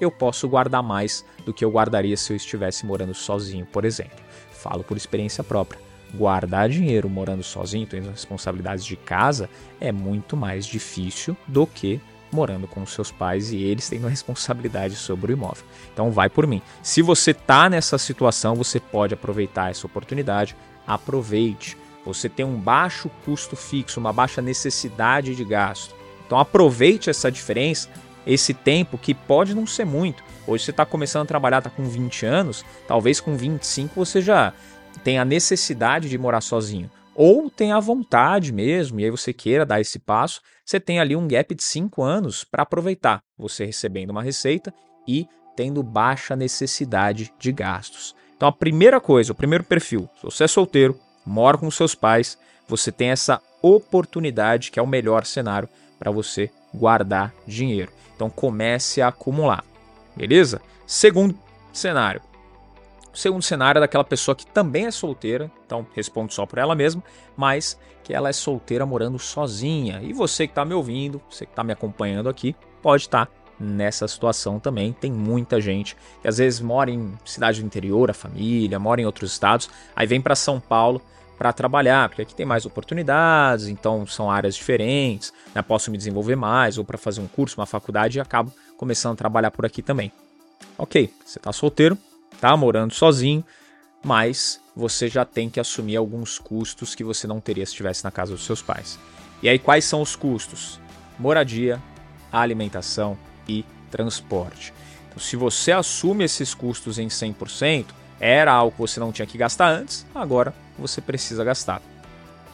eu 0.00 0.10
posso 0.10 0.48
guardar 0.48 0.82
mais 0.82 1.24
do 1.44 1.52
que 1.52 1.64
eu 1.64 1.70
guardaria 1.70 2.16
se 2.16 2.32
eu 2.32 2.36
estivesse 2.36 2.84
morando 2.84 3.14
sozinho, 3.14 3.66
por 3.66 3.84
exemplo. 3.84 4.18
Falo 4.62 4.84
por 4.84 4.96
experiência 4.96 5.42
própria 5.42 5.80
guardar 6.14 6.68
dinheiro 6.68 7.08
morando 7.08 7.42
sozinho, 7.42 7.86
tendo 7.86 8.10
responsabilidades 8.10 8.84
de 8.84 8.96
casa, 8.96 9.48
é 9.80 9.90
muito 9.90 10.36
mais 10.36 10.66
difícil 10.66 11.36
do 11.46 11.66
que 11.66 12.00
morando 12.30 12.66
com 12.66 12.84
seus 12.86 13.10
pais 13.10 13.52
e 13.52 13.62
eles 13.62 13.88
tendo 13.88 14.08
responsabilidade 14.08 14.96
sobre 14.96 15.32
o 15.32 15.34
imóvel. 15.34 15.64
Então 15.92 16.10
vai 16.10 16.30
por 16.30 16.46
mim. 16.46 16.62
Se 16.82 17.02
você 17.02 17.32
está 17.32 17.68
nessa 17.68 17.98
situação, 17.98 18.54
você 18.54 18.80
pode 18.80 19.12
aproveitar 19.14 19.70
essa 19.70 19.86
oportunidade. 19.86 20.56
Aproveite. 20.86 21.76
Você 22.06 22.28
tem 22.28 22.44
um 22.44 22.58
baixo 22.58 23.10
custo 23.24 23.54
fixo, 23.54 24.00
uma 24.00 24.12
baixa 24.12 24.40
necessidade 24.40 25.36
de 25.36 25.44
gasto. 25.44 25.94
Então 26.26 26.38
aproveite 26.38 27.10
essa 27.10 27.30
diferença, 27.30 27.90
esse 28.26 28.54
tempo 28.54 28.98
que 28.98 29.14
pode 29.14 29.54
não 29.54 29.66
ser 29.66 29.84
muito. 29.84 30.22
Hoje 30.46 30.64
você 30.64 30.70
está 30.70 30.84
começando 30.84 31.22
a 31.22 31.26
trabalhar, 31.26 31.58
está 31.58 31.70
com 31.70 31.84
20 31.84 32.26
anos, 32.26 32.64
talvez 32.86 33.20
com 33.20 33.36
25 33.36 33.94
você 33.94 34.20
já 34.20 34.52
tem 35.04 35.18
a 35.18 35.24
necessidade 35.24 36.08
de 36.08 36.18
morar 36.18 36.40
sozinho, 36.40 36.90
ou 37.14 37.50
tem 37.50 37.72
a 37.72 37.80
vontade 37.80 38.52
mesmo, 38.52 39.00
e 39.00 39.04
aí 39.04 39.10
você 39.10 39.32
queira 39.32 39.66
dar 39.66 39.80
esse 39.80 39.98
passo, 39.98 40.40
você 40.64 40.78
tem 40.78 41.00
ali 41.00 41.16
um 41.16 41.26
gap 41.26 41.54
de 41.54 41.62
5 41.62 42.02
anos 42.02 42.44
para 42.44 42.62
aproveitar, 42.62 43.22
você 43.36 43.64
recebendo 43.64 44.10
uma 44.10 44.22
receita 44.22 44.72
e 45.06 45.26
tendo 45.56 45.82
baixa 45.82 46.36
necessidade 46.36 47.32
de 47.38 47.52
gastos. 47.52 48.14
Então 48.36 48.48
a 48.48 48.52
primeira 48.52 49.00
coisa, 49.00 49.32
o 49.32 49.36
primeiro 49.36 49.64
perfil, 49.64 50.08
se 50.16 50.24
você 50.24 50.44
é 50.44 50.48
solteiro, 50.48 50.98
mora 51.24 51.58
com 51.58 51.70
seus 51.70 51.94
pais, 51.94 52.38
você 52.66 52.90
tem 52.90 53.10
essa 53.10 53.40
oportunidade 53.60 54.70
que 54.70 54.78
é 54.78 54.82
o 54.82 54.86
melhor 54.86 55.24
cenário 55.24 55.68
para 55.98 56.10
você 56.10 56.50
guardar 56.74 57.32
dinheiro. 57.46 57.92
Então 58.14 58.30
comece 58.30 59.02
a 59.02 59.08
acumular, 59.08 59.64
beleza? 60.16 60.60
Segundo 60.86 61.36
cenário, 61.72 62.20
o 63.12 63.16
segundo 63.16 63.42
cenário 63.42 63.78
é 63.78 63.80
daquela 63.80 64.04
pessoa 64.04 64.34
que 64.34 64.46
também 64.46 64.86
é 64.86 64.90
solteira, 64.90 65.50
então 65.66 65.86
respondo 65.94 66.32
só 66.32 66.46
por 66.46 66.58
ela 66.58 66.74
mesma, 66.74 67.02
mas 67.36 67.78
que 68.02 68.14
ela 68.14 68.28
é 68.28 68.32
solteira 68.32 68.86
morando 68.86 69.18
sozinha. 69.18 70.00
E 70.02 70.12
você 70.12 70.46
que 70.46 70.52
está 70.52 70.64
me 70.64 70.72
ouvindo, 70.72 71.20
você 71.30 71.44
que 71.44 71.52
está 71.52 71.62
me 71.62 71.72
acompanhando 71.72 72.28
aqui, 72.28 72.56
pode 72.80 73.02
estar 73.02 73.26
tá 73.26 73.32
nessa 73.60 74.08
situação 74.08 74.58
também. 74.58 74.92
Tem 74.92 75.12
muita 75.12 75.60
gente 75.60 75.96
que 76.20 76.26
às 76.26 76.38
vezes 76.38 76.60
mora 76.60 76.90
em 76.90 77.12
cidade 77.24 77.60
do 77.60 77.66
interior, 77.66 78.10
a 78.10 78.14
família, 78.14 78.78
mora 78.78 79.00
em 79.00 79.04
outros 79.04 79.32
estados, 79.32 79.68
aí 79.94 80.06
vem 80.06 80.20
para 80.20 80.34
São 80.34 80.58
Paulo 80.58 81.00
para 81.42 81.52
trabalhar, 81.52 82.08
porque 82.08 82.22
aqui 82.22 82.36
tem 82.36 82.46
mais 82.46 82.64
oportunidades, 82.64 83.66
então 83.66 84.06
são 84.06 84.30
áreas 84.30 84.54
diferentes, 84.54 85.32
né? 85.52 85.60
posso 85.60 85.90
me 85.90 85.98
desenvolver 85.98 86.36
mais, 86.36 86.78
ou 86.78 86.84
para 86.84 86.96
fazer 86.96 87.20
um 87.20 87.26
curso, 87.26 87.58
uma 87.58 87.66
faculdade, 87.66 88.18
e 88.18 88.20
acabo 88.20 88.52
começando 88.76 89.14
a 89.14 89.16
trabalhar 89.16 89.50
por 89.50 89.66
aqui 89.66 89.82
também. 89.82 90.12
Ok, 90.78 91.12
você 91.24 91.40
está 91.40 91.52
solteiro, 91.52 91.98
tá 92.40 92.56
morando 92.56 92.94
sozinho, 92.94 93.44
mas 94.04 94.60
você 94.76 95.08
já 95.08 95.24
tem 95.24 95.50
que 95.50 95.58
assumir 95.58 95.96
alguns 95.96 96.38
custos 96.38 96.94
que 96.94 97.02
você 97.02 97.26
não 97.26 97.40
teria 97.40 97.66
se 97.66 97.72
estivesse 97.72 98.04
na 98.04 98.12
casa 98.12 98.30
dos 98.30 98.46
seus 98.46 98.62
pais. 98.62 98.96
E 99.42 99.48
aí, 99.48 99.58
quais 99.58 99.84
são 99.84 100.00
os 100.00 100.14
custos? 100.14 100.78
Moradia, 101.18 101.82
alimentação 102.30 103.18
e 103.48 103.64
transporte. 103.90 104.72
Então, 105.08 105.18
se 105.18 105.34
você 105.34 105.72
assume 105.72 106.22
esses 106.22 106.54
custos 106.54 107.00
em 107.00 107.08
100%, 107.08 107.86
era 108.20 108.52
algo 108.52 108.70
que 108.70 108.80
você 108.80 109.00
não 109.00 109.10
tinha 109.10 109.26
que 109.26 109.36
gastar 109.36 109.68
antes, 109.68 110.06
agora 110.14 110.54
você 110.78 111.00
precisa 111.00 111.44
gastar. 111.44 111.82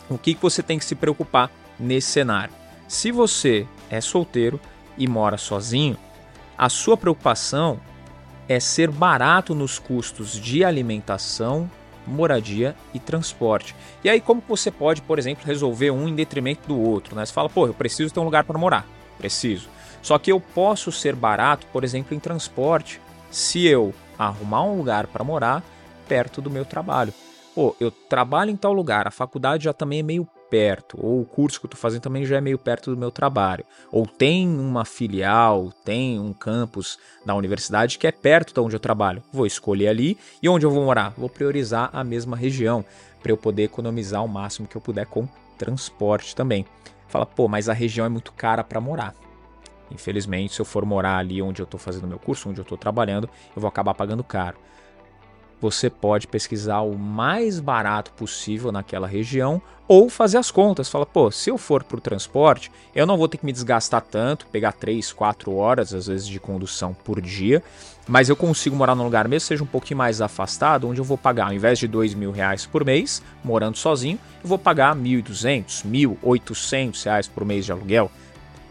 O 0.09 0.17
que, 0.17 0.35
você 0.35 0.63
tem 0.63 0.79
que 0.79 0.85
se 0.85 0.95
preocupar 0.95 1.51
nesse 1.79 2.09
cenário? 2.09 2.53
Se 2.87 3.13
você 3.13 3.67
é 3.91 4.01
solteiro 4.01 4.59
e 4.97 5.07
mora 5.07 5.37
sozinho, 5.37 5.97
a 6.57 6.69
sua 6.69 6.97
preocupação 6.97 7.79
é 8.49 8.59
ser 8.59 8.91
barato 8.91 9.55
nos 9.55 9.79
custos 9.79 10.33
de 10.33 10.65
alimentação, 10.65 11.71
moradia 12.07 12.75
e 12.95 12.99
transporte. 12.99 13.77
E 14.03 14.09
aí, 14.09 14.21
como 14.21 14.43
você 14.49 14.71
pode, 14.71 15.03
por 15.03 15.19
exemplo, 15.19 15.47
resolver 15.47 15.91
um 15.91 16.09
em 16.09 16.15
detrimento 16.15 16.67
do 16.67 16.81
outro? 16.81 17.15
Né? 17.15 17.27
Você 17.27 17.33
fala, 17.33 17.51
pô, 17.51 17.67
eu 17.67 17.75
preciso 17.75 18.13
ter 18.13 18.21
um 18.21 18.25
lugar 18.25 18.45
para 18.45 18.59
morar. 18.59 18.87
Preciso. 19.19 19.69
Só 20.01 20.19
que 20.19 20.33
eu 20.33 20.41
posso 20.41 20.91
ser 20.91 21.15
barato, 21.15 21.67
por 21.73 21.85
exemplo, 21.85 22.17
em 22.17 22.21
transporte, 22.21 23.01
se 23.31 23.67
eu 23.67 23.93
arrumar 24.19 24.63
um 24.63 24.79
lugar 24.79 25.07
para 25.07 25.23
morar 25.23 25.63
perto 26.09 26.41
do 26.41 26.51
meu 26.51 26.65
trabalho. 26.65 27.13
Pô, 27.59 27.75
eu 27.81 27.91
trabalho 27.91 28.53
em 28.53 28.57
tal 28.57 28.73
lugar, 28.73 29.09
a 29.09 29.11
faculdade 29.11 29.65
já 29.65 29.73
também 29.73 29.99
é 29.99 30.03
meio 30.05 30.29
perto, 30.49 30.97
ou 31.05 31.23
o 31.23 31.25
curso 31.25 31.59
que 31.59 31.67
eu 31.67 31.69
estou 31.69 31.81
fazendo 31.81 32.03
também 32.03 32.25
já 32.25 32.37
é 32.37 32.41
meio 32.41 32.57
perto 32.57 32.93
do 32.93 32.97
meu 32.97 33.11
trabalho, 33.11 33.65
ou 33.91 34.07
tem 34.07 34.49
uma 34.49 34.85
filial, 34.85 35.73
tem 35.85 36.21
um 36.21 36.33
campus 36.33 37.01
da 37.27 37.35
universidade 37.35 37.99
que 37.99 38.07
é 38.07 38.13
perto 38.13 38.55
de 38.55 38.61
onde 38.61 38.77
eu 38.77 38.79
trabalho. 38.79 39.25
Vou 39.33 39.45
escolher 39.45 39.89
ali 39.89 40.17
e 40.41 40.49
onde 40.49 40.65
eu 40.65 40.71
vou 40.71 40.85
morar? 40.85 41.13
Vou 41.19 41.29
priorizar 41.29 41.91
a 41.93 42.05
mesma 42.05 42.37
região 42.37 42.85
para 43.21 43.33
eu 43.33 43.37
poder 43.37 43.65
economizar 43.65 44.25
o 44.25 44.29
máximo 44.29 44.69
que 44.69 44.77
eu 44.77 44.81
puder 44.81 45.07
com 45.07 45.27
transporte 45.59 46.37
também. 46.37 46.65
Fala, 47.09 47.27
pô, 47.27 47.49
mas 47.49 47.69
a 47.69 47.73
região 47.73 48.07
é 48.07 48.09
muito 48.09 48.33
cara 48.35 48.63
para 48.63 48.81
morar. 48.81 49.17
Infelizmente, 49.91 50.55
se 50.55 50.61
eu 50.61 50.65
for 50.65 50.85
morar 50.85 51.19
ali 51.19 51.43
onde 51.43 51.61
eu 51.61 51.65
estou 51.65 51.81
fazendo 51.81 52.07
meu 52.07 52.21
curso, 52.21 52.49
onde 52.49 52.61
eu 52.61 52.63
estou 52.63 52.79
trabalhando, 52.79 53.29
eu 53.57 53.61
vou 53.61 53.69
acabar 53.69 53.95
pagando 53.95 54.23
caro 54.23 54.57
você 55.61 55.91
pode 55.91 56.27
pesquisar 56.27 56.81
o 56.81 56.97
mais 56.97 57.59
barato 57.59 58.13
possível 58.13 58.71
naquela 58.71 59.07
região 59.07 59.61
ou 59.89 60.11
fazer 60.11 60.37
as 60.37 60.51
contas. 60.51 60.89
Fala, 60.89 61.07
pô, 61.07 61.31
se 61.31 61.51
eu 61.51 61.57
for 61.57 61.83
para 61.83 61.97
o 61.97 62.01
transporte, 62.01 62.71
eu 62.95 63.07
não 63.07 63.17
vou 63.17 63.27
ter 63.27 63.39
que 63.39 63.47
me 63.47 63.53
desgastar 63.53 64.03
tanto, 64.03 64.47
pegar 64.47 64.73
3, 64.73 65.13
4 65.13 65.55
horas 65.55 65.95
às 65.95 66.07
vezes 66.07 66.27
de 66.27 66.39
condução 66.39 66.95
por 67.05 67.21
dia, 67.21 67.63
mas 68.07 68.29
eu 68.29 68.37
consigo 68.37 68.77
morar 68.77 68.95
num 68.95 69.05
lugar 69.05 69.27
mesmo 69.27 69.47
seja 69.47 69.65
um 69.65 69.67
pouquinho 69.67 69.99
mais 69.99 70.21
afastado, 70.21 70.89
onde 70.89 71.01
eu 71.01 71.05
vou 71.05 71.19
pagar, 71.19 71.47
ao 71.47 71.53
invés 71.53 71.79
de 71.79 71.89
2 71.89 72.15
mil 72.15 72.31
reais 72.31 72.67
por 72.67 72.85
mês, 72.85 73.23
morando 73.43 73.77
sozinho, 73.77 74.19
eu 74.43 74.49
vou 74.49 74.59
pagar 74.59 74.95
1.200, 74.95 75.85
1.800 75.85 77.05
reais 77.05 77.27
por 77.27 77.45
mês 77.45 77.65
de 77.65 77.73
aluguel. 77.73 78.11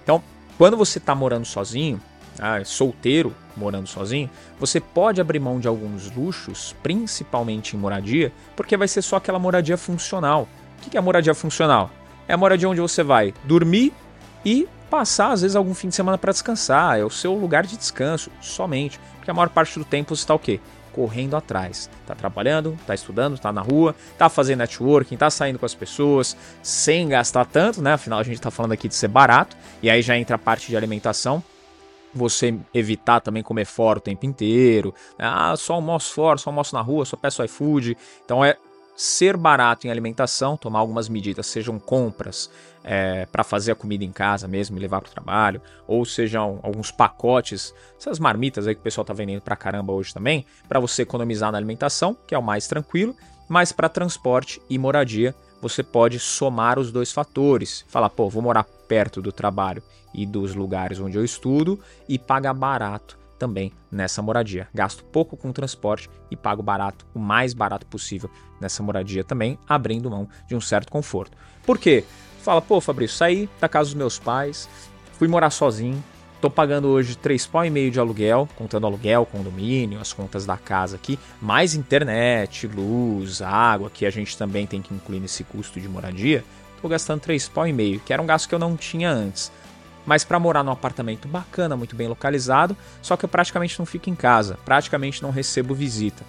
Então, 0.04 0.22
quando 0.58 0.78
você 0.78 1.00
está 1.00 1.14
morando 1.14 1.46
sozinho, 1.46 2.00
ah, 2.40 2.64
solteiro, 2.64 3.36
morando 3.58 3.88
sozinho, 3.88 4.30
você 4.60 4.80
pode 4.80 5.20
abrir 5.20 5.40
mão 5.40 5.60
de 5.60 5.68
alguns 5.68 6.12
luxos, 6.12 6.76
principalmente 6.82 7.76
em 7.76 7.80
moradia, 7.80 8.32
porque 8.56 8.78
vai 8.78 8.88
ser 8.88 9.02
só 9.02 9.18
aquela 9.18 9.40
moradia 9.40 9.78
funcional. 9.78 10.48
O 10.78 10.90
que 10.90 10.96
é 10.96 11.00
a 11.00 11.04
moradia 11.04 11.34
funcional? 11.34 11.90
É 12.28 12.34
a 12.34 12.38
moradia 12.38 12.70
onde 12.70 12.82
você 12.82 13.04
vai 13.04 13.34
dormir 13.46 13.94
e 14.46 14.68
passar, 14.90 15.32
às 15.32 15.42
vezes, 15.42 15.56
algum 15.56 15.74
fim 15.74 15.90
de 15.90 15.96
semana 15.96 16.18
para 16.18 16.32
descansar. 16.32 17.00
É 17.00 17.04
o 17.04 17.10
seu 17.10 17.34
lugar 17.34 17.66
de 17.66 17.78
descanso, 17.78 18.32
somente. 18.42 19.00
Porque 19.18 19.32
a 19.32 19.34
maior 19.34 19.50
parte 19.50 19.78
do 19.78 19.86
tempo 19.86 20.16
você 20.16 20.24
está 20.24 20.34
o 20.34 20.40
quê? 20.40 20.60
Correndo 20.94 21.36
atrás. 21.36 21.90
Está 22.02 22.16
trabalhando, 22.16 22.78
está 22.82 22.96
estudando, 22.96 23.36
está 23.36 23.52
na 23.52 23.62
rua, 23.62 23.96
está 24.12 24.30
fazendo 24.30 24.60
networking, 24.60 25.16
está 25.16 25.30
saindo 25.30 25.60
com 25.60 25.66
as 25.66 25.76
pessoas, 25.76 26.36
sem 26.62 27.08
gastar 27.10 27.46
tanto, 27.46 27.82
né? 27.82 27.94
Afinal, 27.94 28.20
a 28.20 28.24
gente 28.24 28.36
está 28.36 28.50
falando 28.50 28.72
aqui 28.72 28.88
de 28.88 28.96
ser 28.96 29.08
barato. 29.08 29.56
E 29.82 29.90
aí 29.90 30.02
já 30.02 30.18
entra 30.18 30.36
a 30.36 30.40
parte 30.40 30.68
de 30.68 30.78
alimentação 30.78 31.44
você 32.18 32.58
evitar 32.74 33.20
também 33.20 33.44
comer 33.44 33.66
fora 33.66 34.00
o 34.00 34.02
tempo 34.02 34.26
inteiro. 34.26 34.94
Ah, 35.18 35.56
só 35.56 35.74
almoço 35.74 36.14
fora, 36.14 36.38
só 36.38 36.50
almoço 36.50 36.76
na 36.76 36.82
rua, 36.82 37.06
só 37.06 37.16
peço 37.16 37.44
iFood. 37.44 37.98
Então 38.26 38.44
é 38.44 38.58
ser 38.98 39.38
barato 39.38 39.86
em 39.86 39.92
alimentação, 39.92 40.58
tomar 40.58 40.80
algumas 40.80 41.08
medidas, 41.08 41.46
sejam 41.46 41.78
compras 41.78 42.50
é, 42.84 43.28
para 43.28 43.44
fazer 43.44 43.72
a 43.72 43.76
comida 43.76 44.04
em 44.04 44.12
casa 44.12 44.48
mesmo 44.48 44.76
e 44.76 44.80
levar 44.80 45.02
para 45.02 45.10
o 45.10 45.14
trabalho, 45.14 45.62
ou 45.88 46.04
sejam 46.04 46.60
alguns 46.64 46.90
pacotes, 46.90 47.76
essas 48.00 48.18
marmitas 48.18 48.66
aí 48.66 48.74
que 48.74 48.82
o 48.82 48.84
pessoal 48.84 49.04
está 49.04 49.14
vendendo 49.14 49.42
para 49.42 49.56
caramba 49.56 49.94
hoje 49.94 50.12
também, 50.12 50.48
para 50.68 50.80
você 50.80 51.04
economizar 51.04 51.52
na 51.52 51.60
alimentação, 51.60 52.18
que 52.26 52.34
é 52.34 52.38
o 52.40 52.44
mais 52.44 52.68
tranquilo, 52.68 53.16
mas 53.48 53.72
para 53.72 53.88
transporte 53.88 54.60
e 54.68 54.80
moradia 54.80 55.36
você 55.62 55.84
pode 55.84 56.20
somar 56.20 56.80
os 56.80 56.92
dois 56.92 57.12
fatores. 57.12 57.86
Falar, 57.88 58.10
pô, 58.10 58.30
vou 58.30 58.42
morar 58.42 58.64
perto 58.64 59.22
do 59.22 59.32
trabalho 59.32 59.84
e 60.14 60.26
dos 60.26 60.56
lugares 60.56 61.00
onde 61.00 61.18
eu 61.18 61.26
estudo 61.26 61.80
e 62.08 62.18
pagar 62.18 62.54
barato 62.54 63.18
também 63.38 63.72
nessa 63.92 64.22
moradia. 64.22 64.68
Gasto 64.74 65.04
pouco 65.06 65.38
com 65.38 65.52
transporte 65.52 66.10
e 66.30 66.36
pago 66.36 66.64
barato, 66.64 67.06
o 67.14 67.20
mais 67.20 67.54
barato 67.54 67.86
possível 67.86 68.30
nessa 68.60 68.82
moradia 68.82 69.24
também, 69.24 69.58
abrindo 69.68 70.10
mão 70.10 70.28
de 70.48 70.56
um 70.56 70.62
certo 70.62 70.92
conforto. 70.92 71.38
Por 71.66 71.78
quê? 71.78 72.04
Fala, 72.42 72.62
pô, 72.62 72.82
Fabrício, 72.82 73.18
saí 73.18 73.50
da 73.60 73.70
casa 73.70 73.90
dos 73.90 73.96
meus 73.96 74.18
pais, 74.18 74.70
fui 75.14 75.28
morar 75.28 75.50
sozinho, 75.50 76.04
Tô 76.40 76.52
pagando 76.52 76.88
hoje 76.90 77.18
três 77.18 77.48
pau 77.48 77.66
e 77.66 77.70
meio 77.70 77.90
de 77.90 78.00
aluguel, 78.00 78.48
contando 78.56 78.86
aluguel, 78.86 79.26
condomínio, 79.26 80.00
as 80.00 80.14
contas 80.14 80.46
da 80.46 80.56
casa 80.56 80.96
aqui, 80.96 81.18
mais 81.42 81.74
internet, 81.74 82.68
luz, 82.68 83.42
água, 83.42 83.90
que 83.90 84.06
a 84.06 84.12
gente 84.12 84.38
também 84.38 84.68
tem 84.68 84.80
que 84.80 84.94
incluir 84.94 85.20
nesse 85.20 85.44
custo 85.44 85.82
de 85.82 85.90
moradia. 85.90 86.46
Tô 86.80 86.88
gastando 86.88 87.22
três 87.22 87.50
pau 87.50 87.66
e 87.66 87.74
meio, 87.74 88.00
que 88.02 88.14
era 88.14 88.22
um 88.22 88.26
gasto 88.28 88.48
que 88.48 88.54
eu 88.54 88.60
não 88.60 88.78
tinha 88.78 89.10
antes. 89.10 89.52
Mas 90.06 90.24
para 90.24 90.40
morar 90.40 90.64
num 90.64 90.72
apartamento 90.72 91.28
bacana, 91.28 91.76
muito 91.76 91.96
bem 91.96 92.08
localizado, 92.08 92.78
só 93.02 93.18
que 93.18 93.26
eu 93.26 93.30
praticamente 93.30 93.80
não 93.80 93.86
fico 93.86 94.08
em 94.08 94.16
casa, 94.16 94.60
praticamente 94.64 95.24
não 95.24 95.32
recebo 95.32 95.74
visita. 95.74 96.24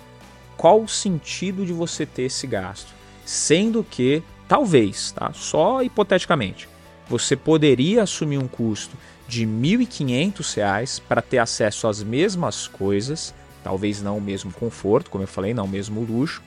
Qual 0.56 0.80
o 0.80 0.88
sentido 0.88 1.66
de 1.66 1.72
você 1.74 2.06
ter 2.06 2.22
esse 2.22 2.46
gasto? 2.46 2.88
Sendo 3.26 3.84
que, 3.84 4.22
talvez, 4.48 5.12
tá? 5.12 5.32
Só 5.34 5.82
hipoteticamente, 5.82 6.66
você 7.06 7.36
poderia 7.36 8.04
assumir 8.04 8.38
um 8.38 8.48
custo 8.48 8.96
de 9.28 9.44
R$ 9.44 9.50
1.500 9.50 11.02
para 11.06 11.20
ter 11.20 11.38
acesso 11.38 11.86
às 11.86 12.02
mesmas 12.02 12.66
coisas, 12.66 13.34
talvez 13.62 14.00
não 14.02 14.16
o 14.16 14.20
mesmo 14.20 14.50
conforto, 14.50 15.10
como 15.10 15.22
eu 15.22 15.28
falei, 15.28 15.52
não 15.52 15.66
o 15.66 15.68
mesmo 15.68 16.00
luxo, 16.00 16.42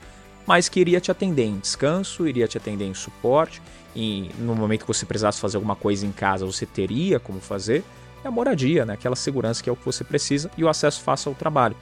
mas 0.47 0.67
que 0.67 0.79
iria 0.79 0.99
te 0.99 1.11
atender 1.11 1.45
em 1.45 1.59
descanso, 1.59 2.27
iria 2.27 2.47
te 2.47 2.57
atender 2.57 2.85
em 2.85 2.93
suporte, 2.95 3.61
e 3.95 4.31
no 4.39 4.55
momento 4.55 4.81
que 4.81 4.87
você 4.87 5.05
precisasse 5.05 5.39
fazer 5.39 5.57
alguma 5.57 5.75
coisa 5.75 6.05
em 6.05 6.11
casa, 6.11 6.45
você 6.45 6.65
teria 6.65 7.19
como 7.19 7.39
fazer, 7.39 7.83
é 8.23 8.27
a 8.27 8.31
moradia, 8.31 8.85
né? 8.85 8.93
aquela 8.93 9.15
segurança 9.15 9.61
que 9.61 9.69
é 9.69 9.73
o 9.73 9.75
que 9.75 9.85
você 9.85 10.03
precisa 10.03 10.49
e 10.57 10.63
o 10.63 10.69
acesso 10.69 11.01
fácil 11.01 11.29
ao 11.29 11.35
trabalho. 11.35 11.75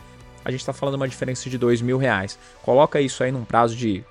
A 0.43 0.51
gente 0.51 0.61
está 0.61 0.73
falando 0.73 0.95
uma 0.95 1.07
diferença 1.07 1.49
de 1.49 1.57
dois 1.57 1.81
mil 1.81 1.97
reais. 1.97 2.39
Coloca 2.63 2.99
isso 3.01 3.23
aí 3.23 3.31
num 3.31 3.43
prazo 3.43 3.75
de, 3.75 4.03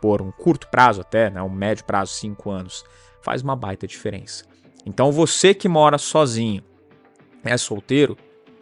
por 0.00 0.22
um 0.22 0.30
curto 0.30 0.66
prazo 0.68 1.00
até, 1.00 1.30
né? 1.30 1.42
um 1.42 1.50
médio 1.50 1.84
prazo, 1.84 2.12
cinco 2.12 2.50
anos. 2.50 2.84
Faz 3.22 3.42
uma 3.42 3.54
baita 3.54 3.86
diferença. 3.86 4.44
Então 4.84 5.12
você 5.12 5.52
que 5.52 5.68
mora 5.68 5.98
sozinho, 5.98 6.62
é 7.44 7.56
solteiro, 7.56 8.16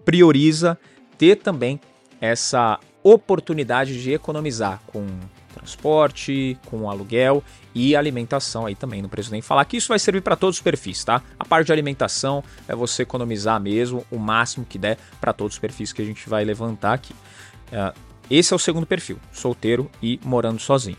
prioriza 0.05 0.79
ter 1.19 1.37
também 1.37 1.81
essa 2.21 2.79
oportunidade 3.03 4.03
de 4.03 4.13
economizar 4.13 4.81
com 4.87 5.07
transporte, 5.55 6.59
com 6.67 6.91
aluguel 6.91 7.43
e 7.75 7.97
alimentação 7.97 8.67
aí 8.67 8.75
também. 8.75 9.01
Não 9.01 9.09
preciso 9.09 9.33
nem 9.33 9.41
falar 9.41 9.65
que 9.65 9.77
isso 9.77 9.89
vai 9.89 9.99
servir 9.99 10.21
para 10.21 10.37
todos 10.37 10.57
os 10.57 10.63
perfis, 10.63 11.03
tá? 11.03 11.23
A 11.39 11.45
parte 11.45 11.67
de 11.67 11.73
alimentação 11.73 12.45
é 12.69 12.75
você 12.75 13.03
economizar 13.03 13.61
mesmo 13.61 14.05
o 14.11 14.19
máximo 14.19 14.67
que 14.67 14.79
der 14.79 14.99
para 15.21 15.33
todos 15.33 15.55
os 15.55 15.59
perfis 15.59 15.93
que 15.93 16.03
a 16.03 16.05
gente 16.05 16.29
vai 16.29 16.45
levantar 16.45 16.93
aqui. 16.93 17.15
É, 17.73 17.93
esse 18.31 18.53
é 18.53 18.57
o 18.57 18.59
segundo 18.59 18.87
perfil, 18.87 19.19
solteiro 19.33 19.91
e 20.03 20.21
morando 20.25 20.59
sozinho. 20.61 20.99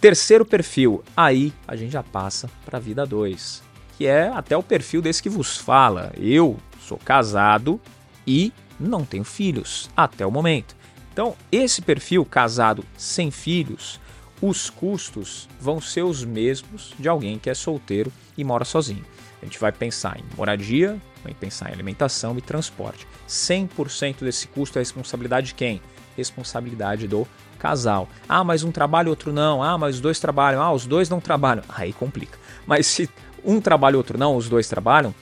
Terceiro 0.00 0.44
perfil, 0.44 1.02
aí 1.16 1.52
a 1.66 1.76
gente 1.76 1.92
já 1.92 2.02
passa 2.02 2.50
para 2.64 2.78
a 2.78 2.80
vida 2.80 3.06
2 3.06 3.65
que 3.96 4.06
é 4.06 4.28
até 4.28 4.56
o 4.56 4.62
perfil 4.62 5.00
desse 5.00 5.22
que 5.22 5.28
vos 5.28 5.56
fala. 5.56 6.12
Eu 6.16 6.56
sou 6.80 6.98
casado 6.98 7.80
e 8.26 8.52
não 8.78 9.04
tenho 9.04 9.24
filhos 9.24 9.88
até 9.96 10.26
o 10.26 10.30
momento. 10.30 10.76
Então, 11.12 11.34
esse 11.50 11.80
perfil 11.80 12.24
casado 12.24 12.84
sem 12.96 13.30
filhos, 13.30 13.98
os 14.40 14.68
custos 14.68 15.48
vão 15.58 15.80
ser 15.80 16.02
os 16.02 16.22
mesmos 16.24 16.92
de 16.98 17.08
alguém 17.08 17.38
que 17.38 17.48
é 17.48 17.54
solteiro 17.54 18.12
e 18.36 18.44
mora 18.44 18.66
sozinho. 18.66 19.04
A 19.40 19.44
gente 19.46 19.58
vai 19.58 19.72
pensar 19.72 20.18
em 20.18 20.36
moradia, 20.36 21.00
vai 21.24 21.32
pensar 21.32 21.70
em 21.70 21.72
alimentação 21.72 22.36
e 22.36 22.42
transporte. 22.42 23.06
100% 23.26 24.20
desse 24.20 24.46
custo 24.48 24.78
é 24.78 24.82
responsabilidade 24.82 25.48
de 25.48 25.54
quem? 25.54 25.80
Responsabilidade 26.16 27.08
do 27.08 27.26
casal. 27.58 28.08
Ah, 28.28 28.44
mas 28.44 28.62
um 28.62 28.70
trabalha, 28.70 29.08
outro 29.08 29.32
não. 29.32 29.62
Ah, 29.62 29.78
mas 29.78 29.96
os 29.96 30.00
dois 30.00 30.20
trabalham. 30.20 30.62
Ah, 30.62 30.72
os 30.72 30.86
dois 30.86 31.08
não 31.08 31.20
trabalham. 31.20 31.64
Aí 31.68 31.92
complica. 31.92 32.38
Mas 32.66 32.86
se 32.86 33.08
um 33.46 33.60
trabalha, 33.60 33.96
outro 33.96 34.18
não, 34.18 34.36
os 34.36 34.48
dois 34.48 34.68
trabalham. 34.68 35.14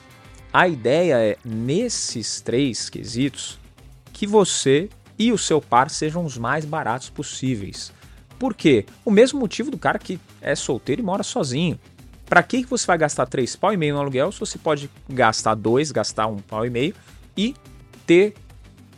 A 0.51 0.67
ideia 0.67 1.17
é, 1.19 1.37
nesses 1.45 2.41
três 2.41 2.89
quesitos, 2.89 3.59
que 4.11 4.25
você 4.25 4.89
e 5.17 5.31
o 5.31 5.37
seu 5.37 5.61
par 5.61 5.89
sejam 5.89 6.25
os 6.25 6.37
mais 6.37 6.65
baratos 6.65 7.09
possíveis. 7.09 7.93
Por 8.39 8.53
quê? 8.53 8.85
O 9.05 9.11
mesmo 9.11 9.39
motivo 9.39 9.69
do 9.69 9.77
cara 9.77 9.99
que 9.99 10.19
é 10.41 10.55
solteiro 10.55 11.01
e 11.01 11.05
mora 11.05 11.23
sozinho. 11.23 11.79
Para 12.25 12.41
que 12.41 12.65
você 12.65 12.87
vai 12.87 12.97
gastar 12.97 13.27
três 13.27 13.55
pau 13.55 13.71
e 13.71 13.77
meio 13.77 13.93
no 13.93 14.01
aluguel 14.01 14.31
se 14.31 14.39
você 14.39 14.57
pode 14.57 14.89
gastar 15.07 15.55
dois, 15.55 15.91
gastar 15.91 16.27
um 16.27 16.37
pau 16.37 16.65
e 16.65 16.69
meio 16.69 16.95
e 17.37 17.53
ter 18.05 18.33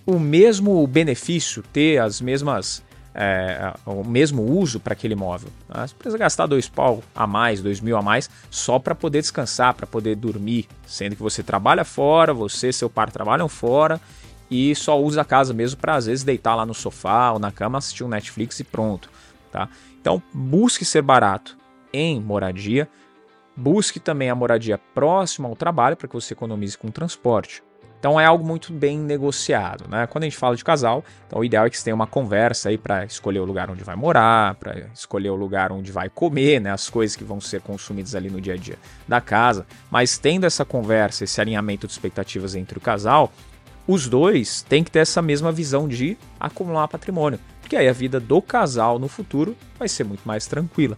o 0.05 0.17
mesmo 0.17 0.85
benefício, 0.87 1.61
ter 1.73 1.97
as 1.99 2.21
mesmas 2.21 2.81
é, 3.19 3.73
o 3.83 4.03
mesmo 4.03 4.43
uso 4.43 4.79
para 4.79 4.93
aquele 4.93 5.13
imóvel. 5.13 5.49
Né? 5.67 5.87
Você 5.87 5.95
precisa 5.95 6.17
gastar 6.19 6.45
dois 6.45 6.69
pau 6.69 7.03
a 7.15 7.25
mais, 7.25 7.61
dois 7.63 7.81
mil 7.81 7.97
a 7.97 8.01
mais, 8.01 8.29
só 8.51 8.77
para 8.77 8.93
poder 8.93 9.21
descansar, 9.21 9.73
para 9.73 9.87
poder 9.87 10.15
dormir, 10.15 10.67
sendo 10.85 11.15
que 11.15 11.23
você 11.23 11.41
trabalha 11.41 11.83
fora, 11.83 12.31
você 12.31 12.69
e 12.69 12.73
seu 12.73 12.89
par 12.89 13.11
trabalham 13.11 13.49
fora 13.49 13.99
e 14.51 14.73
só 14.75 15.01
usa 15.01 15.21
a 15.21 15.25
casa 15.25 15.51
mesmo 15.53 15.81
para 15.81 15.95
às 15.95 16.05
vezes 16.05 16.23
deitar 16.23 16.55
lá 16.55 16.65
no 16.65 16.75
sofá 16.75 17.31
ou 17.31 17.39
na 17.39 17.51
cama, 17.51 17.79
assistir 17.79 18.03
um 18.03 18.07
Netflix 18.07 18.59
e 18.59 18.63
pronto. 18.63 19.09
Tá? 19.51 19.67
Então 19.99 20.21
busque 20.31 20.85
ser 20.85 21.01
barato 21.01 21.57
em 21.91 22.21
moradia, 22.21 22.87
busque 23.55 23.99
também 23.99 24.29
a 24.29 24.35
moradia 24.35 24.77
próxima 24.77 25.49
ao 25.49 25.55
trabalho 25.55 25.97
para 25.97 26.07
que 26.07 26.13
você 26.13 26.35
economize 26.35 26.77
com 26.77 26.91
transporte. 26.91 27.63
Então 28.07 28.17
é 28.17 28.25
algo 28.25 28.47
muito 28.47 28.71
bem 28.71 28.97
negociado, 28.97 29.83
né? 29.89 30.07
Quando 30.07 30.23
a 30.23 30.27
gente 30.27 30.37
fala 30.37 30.55
de 30.55 30.63
casal, 30.63 31.03
então 31.27 31.39
o 31.39 31.43
ideal 31.43 31.65
é 31.65 31.69
que 31.69 31.77
você 31.77 31.83
tenha 31.83 31.93
uma 31.93 32.07
conversa 32.07 32.69
aí 32.69 32.77
para 32.77 33.03
escolher 33.03 33.39
o 33.39 33.43
lugar 33.43 33.69
onde 33.69 33.83
vai 33.83 33.97
morar, 33.97 34.55
para 34.55 34.87
escolher 34.93 35.29
o 35.29 35.35
lugar 35.35 35.73
onde 35.73 35.91
vai 35.91 36.07
comer, 36.07 36.61
né? 36.61 36.71
As 36.71 36.89
coisas 36.89 37.17
que 37.17 37.25
vão 37.25 37.41
ser 37.41 37.59
consumidas 37.59 38.15
ali 38.15 38.29
no 38.29 38.39
dia 38.39 38.53
a 38.53 38.57
dia 38.57 38.77
da 39.05 39.19
casa. 39.19 39.67
Mas 39.91 40.17
tendo 40.17 40.45
essa 40.45 40.63
conversa, 40.63 41.25
esse 41.25 41.41
alinhamento 41.41 41.85
de 41.85 41.91
expectativas 41.91 42.55
entre 42.55 42.77
o 42.77 42.81
casal, 42.81 43.29
os 43.85 44.07
dois 44.07 44.61
têm 44.61 44.85
que 44.85 44.91
ter 44.91 44.99
essa 44.99 45.21
mesma 45.21 45.51
visão 45.51 45.85
de 45.85 46.17
acumular 46.39 46.87
patrimônio, 46.87 47.41
porque 47.59 47.75
aí 47.75 47.89
a 47.89 47.93
vida 47.93 48.21
do 48.21 48.41
casal 48.41 48.97
no 48.99 49.09
futuro 49.09 49.53
vai 49.77 49.89
ser 49.89 50.05
muito 50.05 50.25
mais 50.25 50.47
tranquila. 50.47 50.97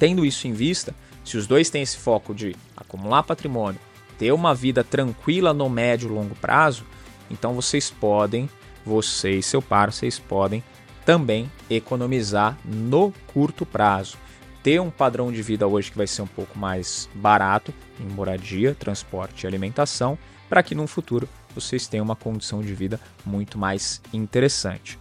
Tendo 0.00 0.26
isso 0.26 0.48
em 0.48 0.52
vista, 0.52 0.92
se 1.24 1.36
os 1.36 1.46
dois 1.46 1.70
têm 1.70 1.82
esse 1.82 1.96
foco 1.96 2.34
de 2.34 2.56
acumular 2.76 3.22
patrimônio, 3.22 3.78
ter 4.18 4.32
uma 4.32 4.54
vida 4.54 4.82
tranquila 4.82 5.54
no 5.54 5.70
médio 5.70 6.08
e 6.08 6.12
longo 6.12 6.34
prazo, 6.34 6.84
então 7.30 7.54
vocês 7.54 7.90
podem, 7.90 8.50
você 8.84 9.38
e 9.38 9.42
seu 9.42 9.62
par, 9.62 9.92
vocês 9.92 10.18
podem 10.18 10.62
também 11.04 11.50
economizar 11.70 12.58
no 12.64 13.12
curto 13.32 13.64
prazo. 13.64 14.16
Ter 14.62 14.80
um 14.80 14.90
padrão 14.90 15.32
de 15.32 15.40
vida 15.40 15.66
hoje 15.66 15.90
que 15.90 15.96
vai 15.96 16.06
ser 16.06 16.22
um 16.22 16.26
pouco 16.26 16.58
mais 16.58 17.08
barato 17.14 17.72
em 18.00 18.04
moradia, 18.04 18.74
transporte 18.74 19.44
e 19.44 19.46
alimentação, 19.46 20.18
para 20.48 20.62
que 20.62 20.74
no 20.74 20.86
futuro 20.86 21.28
vocês 21.54 21.86
tenham 21.86 22.04
uma 22.04 22.16
condição 22.16 22.60
de 22.60 22.74
vida 22.74 23.00
muito 23.24 23.56
mais 23.56 24.02
interessante. 24.12 24.98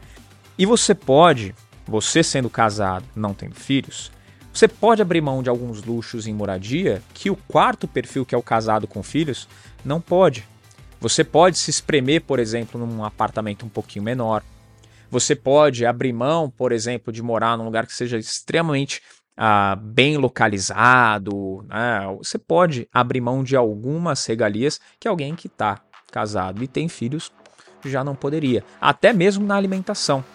E 0.58 0.66
você 0.66 0.94
pode, 0.96 1.54
você 1.86 2.24
sendo 2.24 2.50
casado, 2.50 3.06
não 3.16 3.34
tendo 3.34 3.56
filhos, 3.56 4.12
você 4.58 4.68
pode 4.68 5.04
abrir 5.04 5.22
mão 5.22 5.44
de 5.44 5.52
alguns 5.52 5.84
luxos 5.84 6.26
em 6.26 6.34
moradia 6.34 7.04
que 7.14 7.30
o 7.30 7.36
quarto 7.36 7.88
perfil, 7.88 8.26
que 8.26 8.34
é 8.34 8.38
o 8.40 8.42
casado 8.42 8.88
com 8.88 9.04
filhos, 9.04 9.48
não 9.86 10.02
pode. 10.02 10.48
Você 11.00 11.24
pode 11.24 11.60
se 11.60 11.70
espremer, 11.70 12.24
por 12.24 12.40
exemplo, 12.40 12.84
num 12.84 13.06
apartamento 13.06 13.68
um 13.68 13.70
pouquinho 13.70 14.04
menor. 14.04 14.42
Você 15.12 15.36
pode 15.36 15.86
abrir 15.86 16.12
mão, 16.12 16.50
por 16.50 16.72
exemplo, 16.72 17.14
de 17.14 17.22
morar 17.22 17.56
num 17.56 17.66
lugar 17.66 17.86
que 17.86 17.94
seja 17.94 18.18
extremamente 18.18 19.00
ah, 19.38 19.78
bem 19.80 20.18
localizado. 20.18 21.64
Né? 21.70 22.16
Você 22.18 22.40
pode 22.40 22.90
abrir 22.92 23.22
mão 23.22 23.44
de 23.44 23.56
algumas 23.56 24.26
regalias 24.26 24.82
que 25.00 25.08
alguém 25.08 25.36
que 25.36 25.46
está 25.46 25.82
casado 26.12 26.64
e 26.64 26.68
tem 26.68 26.90
filhos 26.90 27.32
já 27.86 28.04
não 28.04 28.16
poderia. 28.16 28.64
Até 28.82 29.14
mesmo 29.14 29.46
na 29.46 29.56
alimentação. 29.56 30.26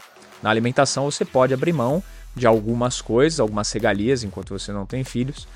Na 0.41 0.49
alimentação 0.49 1.11
você 1.11 1.25
pode 1.25 1.53
abrir 1.53 1.73
mão 1.73 2.01
de 2.35 2.47
algumas 2.47 3.01
coisas, 3.01 3.41
algumas 3.41 3.71
regalias 3.71 4.25
enquanto 4.25 4.59
você 4.59 4.73
não 4.73 4.87
tem 4.87 5.05
filhos, 5.05 5.47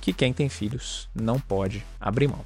que 0.00 0.12
quem 0.12 0.32
tem 0.32 0.48
filhos 0.48 1.08
não 1.14 1.38
pode 1.38 1.84
abrir 2.00 2.28
mão. 2.28 2.44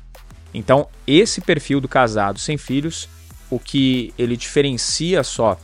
Então, 0.54 0.88
esse 1.06 1.40
perfil 1.40 1.80
do 1.80 1.88
casado 1.88 2.38
sem 2.38 2.58
filhos, 2.58 3.08
o 3.50 3.58
que 3.58 4.12
ele 4.18 4.36
diferencia 4.36 5.22
só 5.22 5.58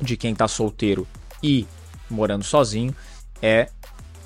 de 0.00 0.16
quem 0.16 0.32
está 0.32 0.48
solteiro 0.48 1.06
e 1.42 1.66
morando 2.08 2.44
sozinho 2.44 2.94
é 3.42 3.68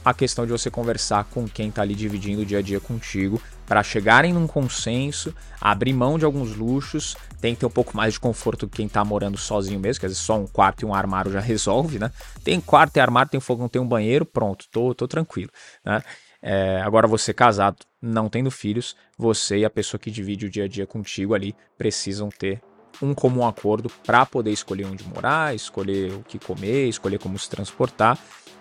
a 0.05 0.13
questão 0.13 0.45
de 0.45 0.53
você 0.53 0.71
conversar 0.71 1.25
com 1.25 1.49
quem 1.49 1.69
está 1.69 1.83
ali 1.83 1.95
dividindo 1.95 2.43
o 2.43 2.47
dia 2.47 2.59
a 2.59 2.63
dia 2.63 2.79
contigo 2.79 3.41
para 3.67 3.83
chegarem 3.83 4.35
num 4.35 4.47
consenso, 4.47 5.35
abrir 5.59 5.95
mão 5.95 6.19
de 6.19 6.25
alguns 6.25 6.55
luxos, 6.55 7.17
tem 7.45 7.55
que 7.55 7.61
ter 7.61 7.67
um 7.67 7.71
pouco 7.71 7.95
mais 7.95 8.15
de 8.15 8.21
conforto 8.21 8.67
que 8.67 8.79
quem 8.79 8.87
está 8.87 9.05
morando 9.05 9.37
sozinho 9.37 9.79
mesmo, 9.79 10.01
quer 10.01 10.07
dizer, 10.07 10.19
só 10.19 10.35
um 10.35 10.47
quarto 10.47 10.81
e 10.81 10.87
um 10.87 10.95
armário 10.95 11.31
já 11.31 11.41
resolve, 11.45 11.99
né? 11.99 12.11
Tem 12.43 12.59
quarto 12.59 12.97
e 12.97 13.01
armário, 13.01 13.31
tem 13.31 13.39
fogão, 13.39 13.69
tem 13.69 13.83
um 13.83 13.87
banheiro, 13.87 14.25
pronto, 14.25 14.65
tô, 14.71 14.95
tô 14.95 15.07
tranquilo, 15.07 15.51
né? 15.85 16.03
É, 16.41 16.81
agora 16.81 17.07
você 17.07 17.35
casado, 17.35 17.77
não 18.01 18.31
tendo 18.31 18.51
filhos, 18.51 18.97
você 19.19 19.59
e 19.59 19.65
a 19.67 19.69
pessoa 19.69 20.01
que 20.01 20.11
divide 20.11 20.47
o 20.47 20.51
dia 20.51 20.65
a 20.65 20.69
dia 20.69 20.87
contigo 20.87 21.35
ali 21.35 21.55
precisam 21.77 22.31
ter 22.31 22.63
um 23.03 23.13
comum 23.13 23.47
acordo 23.47 23.91
para 24.07 24.25
poder 24.25 24.51
escolher 24.51 24.87
onde 24.87 25.07
morar, 25.07 25.55
escolher 25.55 26.15
o 26.15 26.23
que 26.23 26.39
comer, 26.39 26.89
escolher 26.89 27.19
como 27.19 27.39
se 27.39 27.51
transportar 27.51 28.19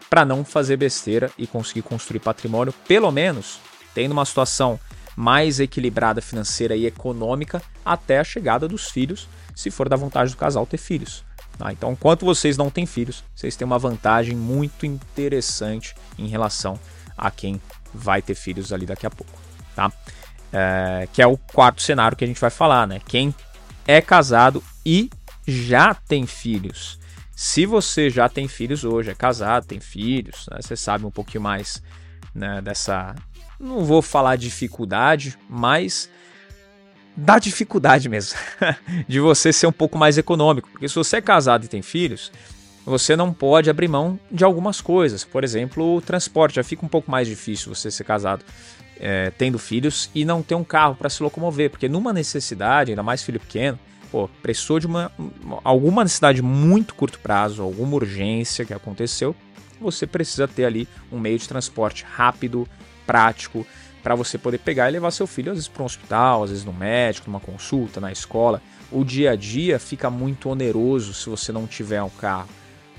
para 0.09 0.25
não 0.25 0.43
fazer 0.43 0.75
besteira 0.75 1.31
e 1.37 1.47
conseguir 1.47 1.83
construir 1.83 2.19
patrimônio, 2.19 2.73
pelo 2.85 3.09
menos 3.11 3.61
tendo 3.93 4.11
uma 4.11 4.25
situação 4.25 4.77
mais 5.15 5.59
equilibrada 5.59 6.21
financeira 6.21 6.75
e 6.75 6.85
econômica 6.85 7.61
até 7.85 8.19
a 8.19 8.23
chegada 8.23 8.67
dos 8.67 8.89
filhos, 8.89 9.27
se 9.55 9.69
for 9.69 9.87
da 9.87 9.95
vontade 9.95 10.31
do 10.31 10.37
casal 10.37 10.65
ter 10.65 10.77
filhos. 10.77 11.23
Tá? 11.57 11.71
Então, 11.71 11.91
enquanto 11.91 12.25
vocês 12.25 12.57
não 12.57 12.69
têm 12.69 12.85
filhos, 12.85 13.23
vocês 13.35 13.55
têm 13.55 13.65
uma 13.65 13.77
vantagem 13.77 14.35
muito 14.35 14.85
interessante 14.85 15.95
em 16.17 16.27
relação 16.27 16.79
a 17.17 17.29
quem 17.29 17.61
vai 17.93 18.21
ter 18.21 18.35
filhos 18.35 18.73
ali 18.73 18.85
daqui 18.85 19.05
a 19.05 19.11
pouco. 19.11 19.33
Tá? 19.75 19.91
É, 20.51 21.07
que 21.11 21.21
é 21.21 21.27
o 21.27 21.37
quarto 21.37 21.81
cenário 21.81 22.17
que 22.17 22.23
a 22.23 22.27
gente 22.27 22.41
vai 22.41 22.49
falar, 22.49 22.87
né? 22.87 23.01
Quem 23.07 23.33
é 23.87 24.01
casado 24.01 24.63
e 24.85 25.09
já 25.47 25.93
tem 25.93 26.25
filhos. 26.25 26.99
Se 27.35 27.65
você 27.65 28.09
já 28.09 28.29
tem 28.29 28.47
filhos 28.47 28.83
hoje, 28.83 29.09
é 29.09 29.15
casado, 29.15 29.65
tem 29.65 29.79
filhos, 29.79 30.45
né, 30.49 30.59
você 30.61 30.75
sabe 30.75 31.05
um 31.05 31.11
pouquinho 31.11 31.43
mais 31.43 31.81
né, 32.33 32.61
dessa. 32.61 33.15
Não 33.63 33.85
vou 33.85 34.01
falar 34.01 34.35
dificuldade, 34.35 35.37
mas 35.49 36.09
da 37.15 37.39
dificuldade 37.39 38.09
mesmo 38.09 38.37
de 39.07 39.21
você 39.21 39.53
ser 39.53 39.67
um 39.67 39.71
pouco 39.71 39.97
mais 39.97 40.17
econômico. 40.17 40.69
Porque 40.69 40.89
se 40.89 40.95
você 40.95 41.17
é 41.17 41.21
casado 41.21 41.63
e 41.63 41.69
tem 41.69 41.81
filhos, 41.81 42.29
você 42.85 43.15
não 43.15 43.31
pode 43.31 43.69
abrir 43.69 43.87
mão 43.87 44.19
de 44.29 44.43
algumas 44.43 44.81
coisas. 44.81 45.23
Por 45.23 45.45
exemplo, 45.45 45.95
o 45.95 46.01
transporte. 46.01 46.55
Já 46.55 46.63
fica 46.63 46.85
um 46.85 46.89
pouco 46.89 47.09
mais 47.09 47.25
difícil 47.25 47.73
você 47.73 47.89
ser 47.89 48.03
casado 48.03 48.43
é, 48.99 49.31
tendo 49.37 49.57
filhos 49.57 50.09
e 50.13 50.25
não 50.25 50.43
ter 50.43 50.55
um 50.55 50.63
carro 50.63 50.95
para 50.95 51.09
se 51.09 51.23
locomover. 51.23 51.69
Porque 51.69 51.87
numa 51.87 52.11
necessidade, 52.11 52.91
ainda 52.91 53.01
mais 53.01 53.23
filho 53.23 53.39
pequeno, 53.39 53.79
pô, 54.11 54.27
precisou 54.41 54.77
de 54.77 54.87
uma, 54.87 55.09
alguma 55.63 56.03
necessidade 56.03 56.41
muito 56.41 56.95
curto 56.95 57.17
prazo, 57.19 57.63
alguma 57.63 57.95
urgência 57.95 58.65
que 58.65 58.73
aconteceu, 58.73 59.33
você 59.79 60.05
precisa 60.05 60.49
ter 60.49 60.65
ali 60.65 60.85
um 61.09 61.17
meio 61.17 61.39
de 61.39 61.47
transporte 61.47 62.05
rápido, 62.09 62.67
prático, 63.05 63.65
para 64.01 64.15
você 64.15 64.37
poder 64.37 64.57
pegar 64.57 64.89
e 64.89 64.91
levar 64.91 65.11
seu 65.11 65.25
filho 65.25 65.51
às 65.51 65.57
vezes 65.57 65.67
para 65.69 65.81
um 65.81 65.85
hospital, 65.85 66.43
às 66.43 66.49
vezes 66.49 66.65
no 66.65 66.73
médico, 66.73 67.29
numa 67.29 67.39
consulta, 67.39 68.01
na 68.01 68.11
escola. 68.11 68.61
O 68.91 69.03
dia 69.03 69.31
a 69.31 69.35
dia 69.35 69.79
fica 69.79 70.09
muito 70.09 70.49
oneroso 70.49 71.13
se 71.13 71.29
você 71.29 71.51
não 71.51 71.65
tiver 71.65 72.03
um 72.03 72.09
carro, 72.09 72.49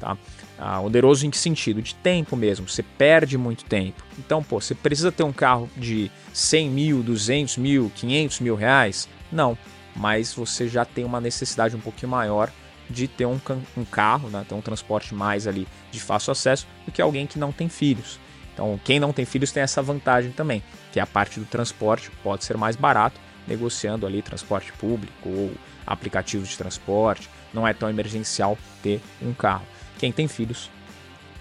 tá? 0.00 0.16
Ah, 0.58 0.80
oneroso 0.80 1.26
em 1.26 1.30
que 1.30 1.36
sentido? 1.36 1.82
De 1.82 1.94
tempo 1.96 2.36
mesmo, 2.36 2.68
você 2.68 2.82
perde 2.82 3.36
muito 3.36 3.64
tempo. 3.64 4.02
Então, 4.18 4.42
pô, 4.42 4.60
você 4.60 4.74
precisa 4.74 5.12
ter 5.12 5.24
um 5.24 5.32
carro 5.32 5.68
de 5.76 6.10
100 6.32 6.70
mil, 6.70 7.02
200 7.02 7.58
mil, 7.58 7.92
500 7.94 8.40
mil 8.40 8.54
reais? 8.54 9.08
Não, 9.30 9.58
mas 9.94 10.32
você 10.32 10.68
já 10.68 10.84
tem 10.84 11.04
uma 11.04 11.20
necessidade 11.20 11.76
um 11.76 11.80
pouquinho 11.80 12.10
maior 12.10 12.50
de 12.88 13.08
ter 13.08 13.26
um, 13.26 13.40
um 13.76 13.84
carro, 13.84 14.28
né, 14.28 14.44
ter 14.48 14.54
um 14.54 14.60
transporte 14.60 15.14
mais 15.14 15.46
ali 15.46 15.66
de 15.90 16.00
fácil 16.00 16.32
acesso 16.32 16.66
do 16.84 16.92
que 16.92 17.00
alguém 17.00 17.26
que 17.26 17.38
não 17.38 17.50
tem 17.50 17.68
filhos. 17.68 18.18
Então, 18.54 18.80
quem 18.82 18.98
não 18.98 19.12
tem 19.12 19.24
filhos 19.24 19.52
tem 19.52 19.62
essa 19.62 19.82
vantagem 19.82 20.30
também, 20.30 20.62
que 20.92 20.98
a 20.98 21.06
parte 21.06 21.38
do 21.38 21.44
transporte 21.44 22.10
pode 22.22 22.44
ser 22.44 22.56
mais 22.56 22.76
barato, 22.76 23.20
negociando 23.46 24.06
ali 24.06 24.22
transporte 24.22 24.72
público 24.72 25.28
ou 25.28 25.52
aplicativos 25.86 26.48
de 26.48 26.56
transporte. 26.56 27.28
Não 27.52 27.66
é 27.66 27.74
tão 27.74 27.90
emergencial 27.90 28.56
ter 28.82 29.00
um 29.20 29.34
carro. 29.34 29.66
Quem 29.98 30.10
tem 30.10 30.26
filhos 30.28 30.70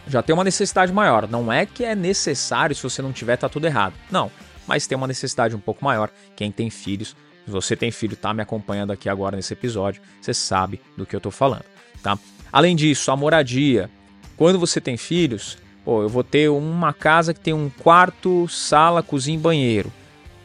já 0.08 0.21
tem 0.21 0.34
uma 0.34 0.43
necessidade 0.43 0.91
maior. 0.91 1.28
Não 1.30 1.54
é 1.54 1.65
que 1.65 1.86
é 1.86 1.95
necessário, 1.95 2.76
se 2.76 2.84
você 2.84 3.02
não 3.02 3.13
tiver, 3.13 3.38
tá 3.38 3.47
tudo 3.47 3.67
errado. 3.67 3.93
Não, 4.12 4.30
mas 4.67 4.86
tem 4.86 4.97
uma 4.97 5.08
necessidade 5.08 5.56
um 5.56 5.60
pouco 5.60 5.86
maior. 5.86 6.10
Quem 6.36 6.52
tem 6.52 6.69
filhos 6.69 7.15
se 7.45 7.52
você 7.52 7.76
tem 7.76 7.91
filho, 7.91 8.15
tá 8.15 8.34
me 8.34 8.41
acompanhando 8.41 8.91
aqui 8.91 9.10
agora 9.10 9.36
nesse 9.36 9.54
episódio, 9.54 10.02
você 10.21 10.34
sabe 10.34 10.80
do 10.95 11.06
que 11.06 11.15
eu 11.15 11.19
tô 11.19 11.30
falando, 11.30 11.65
tá? 12.02 12.17
Além 12.52 12.76
disso, 12.76 13.12
a 13.12 13.17
moradia. 13.17 13.89
Quando 14.38 14.58
você 14.58 14.80
tem 14.80 14.95
filhos, 14.95 15.58
pô, 15.84 16.02
eu 16.02 16.10
vou 16.10 16.24
ter 16.24 16.50
uma 16.50 16.93
casa 16.93 17.34
que 17.34 17.39
tem 17.39 17.54
um 17.54 17.69
quarto, 17.69 18.48
sala, 18.48 19.04
cozinha 19.04 19.38
e 19.38 19.41
banheiro. 19.41 19.91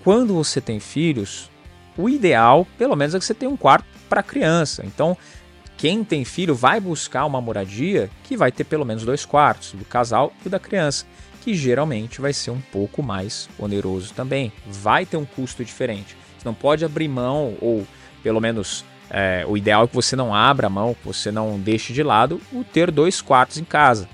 Quando 0.03 0.35
você 0.35 0.61
tem 0.61 0.81
filhos, 0.81 1.51
o 1.96 2.09
ideal, 2.09 2.66
pelo 2.77 2.96
menos, 2.96 3.14
é 3.14 3.18
que 3.18 3.24
você 3.24 3.35
tenha 3.35 3.51
um 3.51 3.57
quarto 3.57 3.87
para 4.09 4.22
criança. 4.22 4.85
Então, 4.87 5.16
quem 5.77 6.03
tem 6.03 6.24
filho 6.24 6.55
vai 6.55 6.81
buscar 6.81 7.24
uma 7.24 7.40
moradia 7.40 8.11
que 8.24 8.37
vai 8.37 8.51
ter 8.51 8.64
pelo 8.64 8.85
menos 8.85 9.05
dois 9.05 9.24
quartos, 9.24 9.72
do 9.72 9.85
casal 9.85 10.33
e 10.44 10.48
da 10.48 10.59
criança, 10.59 11.07
que 11.42 11.55
geralmente 11.55 12.20
vai 12.20 12.33
ser 12.33 12.51
um 12.51 12.61
pouco 12.61 13.03
mais 13.03 13.48
oneroso 13.59 14.12
também. 14.14 14.53
Vai 14.66 15.07
ter 15.07 15.16
um 15.16 15.24
custo 15.24 15.64
diferente. 15.64 16.16
Você 16.37 16.46
não 16.46 16.55
pode 16.55 16.85
abrir 16.85 17.09
mão, 17.09 17.57
ou 17.61 17.87
pelo 18.22 18.40
menos 18.40 18.85
é, 19.11 19.44
o 19.46 19.57
ideal 19.57 19.85
é 19.85 19.87
que 19.87 19.94
você 19.94 20.14
não 20.14 20.35
abra 20.35 20.68
mão, 20.68 20.94
que 20.94 21.07
você 21.07 21.31
não 21.31 21.59
deixe 21.59 21.92
de 21.92 22.03
lado 22.03 22.40
o 22.53 22.64
ter 22.64 22.90
dois 22.90 23.20
quartos 23.20 23.59
em 23.59 23.64
casa. 23.64 24.09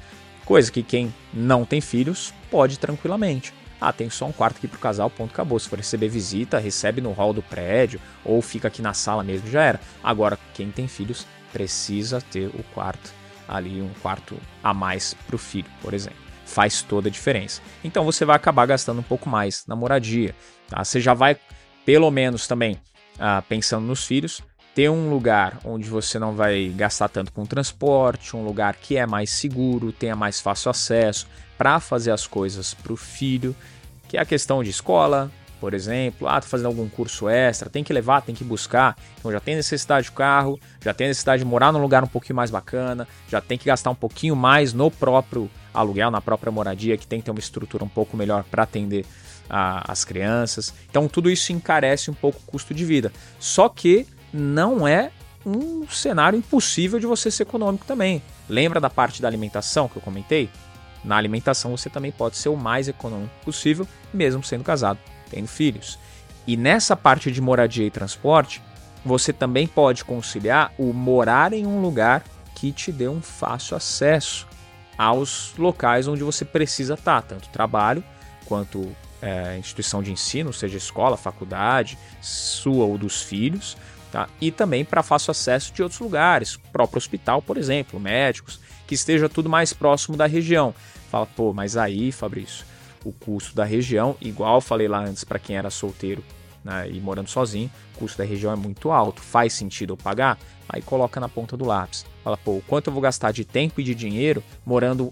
Coisa 0.45 0.71
que 0.71 0.83
quem 0.83 1.13
não 1.33 1.65
tem 1.65 1.81
filhos 1.81 2.33
pode 2.51 2.79
tranquilamente. 2.79 3.53
Ah, 3.81 3.93
tem 3.93 4.09
só 4.09 4.27
um 4.27 4.33
quarto 4.33 4.59
aqui 4.59 4.69
pro 4.69 4.79
casal, 4.79 5.11
ponto, 5.11 5.33
acabou. 5.33 5.59
Se 5.59 5.69
for 5.69 5.79
receber 5.79 6.09
visita, 6.09 6.59
recebe 6.59 7.01
no 7.01 7.13
hall 7.13 7.33
do 7.33 7.43
prédio 7.43 8.01
ou 8.25 8.41
fica 8.41 8.69
aqui 8.69 8.81
na 8.81 8.95
sala 8.95 9.23
mesmo, 9.23 9.51
já 9.51 9.63
era. 9.63 9.81
Agora, 10.03 10.39
quem 10.55 10.71
tem 10.71 10.89
filhos 10.89 11.27
precisa 11.53 12.21
ter 12.21 12.47
o 12.49 12.65
quarto 12.75 13.13
ali, 13.47 13.83
um 13.83 13.91
quarto 14.01 14.37
a 14.63 14.73
mais 14.73 15.15
pro 15.27 15.39
filho, 15.39 15.69
por 15.83 15.93
exemplo. 15.93 16.19
Faz 16.47 16.83
toda 16.83 17.09
a 17.09 17.13
diferença. 17.13 17.61
Então 17.83 18.05
você 18.05 18.25
vai 18.25 18.37
acabar 18.37 18.67
gastando 18.67 19.01
um 19.01 19.05
pouco 19.05 19.29
mais 19.29 19.67
na 19.67 19.77
moradia. 19.77 20.35
Tá? 20.69 20.83
Você 20.85 21.01
já 21.01 21.15
vai, 21.15 21.37
pelo 21.85 22.11
menos 22.11 22.47
também, 22.47 22.79
ah, 23.19 23.43
pensando 23.49 23.87
nos 23.87 24.05
filhos, 24.05 24.43
ter 24.75 24.91
um 24.91 25.09
lugar 25.09 25.61
onde 25.65 25.89
você 25.89 26.19
não 26.19 26.35
vai 26.35 26.73
gastar 26.77 27.09
tanto 27.09 27.33
com 27.33 27.47
transporte, 27.47 28.37
um 28.37 28.45
lugar 28.45 28.75
que 28.75 28.97
é 28.97 29.07
mais 29.07 29.31
seguro, 29.31 29.93
tenha 29.93 30.17
mais 30.17 30.41
fácil 30.41 30.71
acesso 30.71 31.29
para 31.57 31.79
fazer 31.79 32.11
as 32.11 32.27
coisas 32.27 32.75
para 32.75 32.93
o 32.93 32.97
filho, 32.97 33.55
que 34.09 34.17
é 34.17 34.21
a 34.21 34.25
questão 34.25 34.65
de 34.65 34.71
escola, 34.71 35.31
por 35.61 35.73
exemplo, 35.73 36.29
ah, 36.29 36.41
tô 36.41 36.49
fazendo 36.49 36.67
algum 36.67 36.89
curso 36.89 37.29
extra, 37.29 37.71
tem 37.71 37.85
que 37.85 37.93
levar, 37.93 38.21
tem 38.21 38.35
que 38.35 38.43
buscar, 38.43 38.97
então 39.19 39.31
já 39.31 39.41
tem 39.41 39.55
necessidade 39.55 40.07
de 40.07 40.13
carro, 40.13 40.59
já 40.83 40.93
tem 40.93 41.07
necessidade 41.07 41.43
de 41.43 41.49
morar 41.49 41.73
num 41.73 41.81
lugar 41.81 42.03
um 42.03 42.09
pouquinho 42.09 42.37
mais 42.37 42.51
bacana, 42.51 43.07
já 43.31 43.41
tem 43.41 43.57
que 43.57 43.65
gastar 43.67 43.91
um 43.91 43.95
pouquinho 43.95 44.35
mais 44.35 44.73
no 44.73 44.91
próprio 44.91 45.49
aluguel, 45.73 46.11
na 46.11 46.21
própria 46.21 46.51
moradia, 46.51 46.99
que 46.99 47.07
tem 47.07 47.21
que 47.21 47.25
ter 47.25 47.31
uma 47.31 47.41
estrutura 47.41 47.85
um 47.85 47.89
pouco 47.89 48.17
melhor 48.17 48.45
para 48.45 48.65
atender 48.65 49.07
a, 49.49 49.91
as 49.91 50.05
crianças. 50.05 50.75
Então 50.91 51.09
tudo 51.09 51.31
isso 51.31 51.53
encarece 51.53 52.11
um 52.11 52.15
pouco 52.15 52.41
o 52.41 52.51
custo 52.51 52.75
de 52.75 52.85
vida. 52.85 53.13
Só 53.39 53.69
que 53.69 54.07
não 54.35 54.87
é 54.87 55.13
um 55.47 55.87
cenário 55.89 56.37
impossível 56.37 56.99
de 56.99 57.07
você 57.07 57.31
ser 57.31 57.45
econômico 57.45 57.87
também. 57.87 58.21
Lembra 58.49 58.81
da 58.81 58.91
parte 58.91 59.23
da 59.23 59.29
alimentação 59.29 59.89
que 59.89 59.97
eu 59.97 60.03
comentei? 60.03 60.51
Na 61.05 61.17
alimentação 61.17 61.77
você 61.77 61.89
também 61.89 62.11
pode 62.11 62.37
ser 62.37 62.49
o 62.49 62.57
mais 62.57 62.89
econômico 62.89 63.33
possível, 63.45 63.87
mesmo 64.13 64.43
sendo 64.43 64.65
casado, 64.65 64.99
tendo 65.31 65.47
filhos. 65.47 65.99
E 66.47 66.57
nessa 66.57 66.97
parte 66.97 67.31
de 67.31 67.41
moradia 67.41 67.87
e 67.87 67.91
transporte, 67.91 68.61
você 69.05 69.33
também 69.33 69.67
pode 69.67 70.05
conciliar 70.05 70.73
o 70.79 70.93
morar 70.93 71.53
em 71.53 71.67
um 71.67 71.81
lugar 71.81 72.25
que 72.55 72.73
te 72.73 72.91
dê 72.91 73.07
um 73.07 73.21
fácil 73.21 73.77
acesso 73.77 74.49
aos 74.97 75.53
locais 75.59 76.09
onde 76.09 76.23
você 76.23 76.45
precisa 76.45 76.95
estar, 76.95 77.23
tanto 77.23 77.49
trabalho 77.51 78.03
quanto 78.47 78.95
é, 79.21 79.57
instituição 79.59 80.03
de 80.03 80.13
ensino, 80.13 80.53
seja 80.53 80.77
escola, 80.77 81.17
faculdade, 81.17 81.99
sua 82.21 82.85
ou 82.85 82.99
dos 82.99 83.23
filhos, 83.23 83.77
Tá? 84.15 84.29
E 84.41 84.53
também 84.53 84.85
para 84.85 85.03
fácil 85.03 85.33
acesso 85.33 85.75
de 85.75 85.83
outros 85.83 86.01
lugares, 86.01 86.57
próprio 86.73 86.99
hospital, 86.99 87.43
por 87.43 87.57
exemplo, 87.59 87.99
médicos, 87.99 88.61
que 88.87 88.95
esteja 88.95 89.29
tudo 89.29 89.49
mais 89.49 89.73
próximo 89.73 90.17
da 90.17 90.25
região. 90.25 90.73
Fala, 91.11 91.27
pô, 91.27 91.53
mas 91.53 91.77
aí, 91.77 92.13
Fabrício, 92.13 92.65
o 93.05 93.11
custo 93.11 93.57
da 93.57 93.65
região, 93.65 94.17
igual 94.21 94.61
falei 94.61 94.87
lá 94.87 95.01
antes 95.01 95.25
para 95.25 95.41
quem 95.41 95.57
era 95.57 95.69
solteiro 95.69 96.23
né, 96.63 96.89
e 96.89 97.01
morando 97.01 97.29
sozinho, 97.29 97.69
o 97.97 97.99
custo 97.99 98.19
da 98.19 98.25
região 98.25 98.53
é 98.53 98.55
muito 98.55 98.93
alto. 98.93 99.21
Faz 99.21 99.53
sentido 99.53 99.95
eu 99.95 99.97
pagar? 99.97 100.39
Aí 100.69 100.81
coloca 100.81 101.19
na 101.19 101.29
ponta 101.29 101.57
do 101.57 101.65
lápis. 101.65 102.07
Fala, 102.23 102.37
pô, 102.37 102.63
quanto 102.69 102.91
eu 102.91 102.93
vou 102.93 103.03
gastar 103.03 103.33
de 103.33 103.45
tempo 103.45 103.81
e 103.81 103.85
de 103.85 103.97
dinheiro 103.97 104.45
morando 104.65 105.11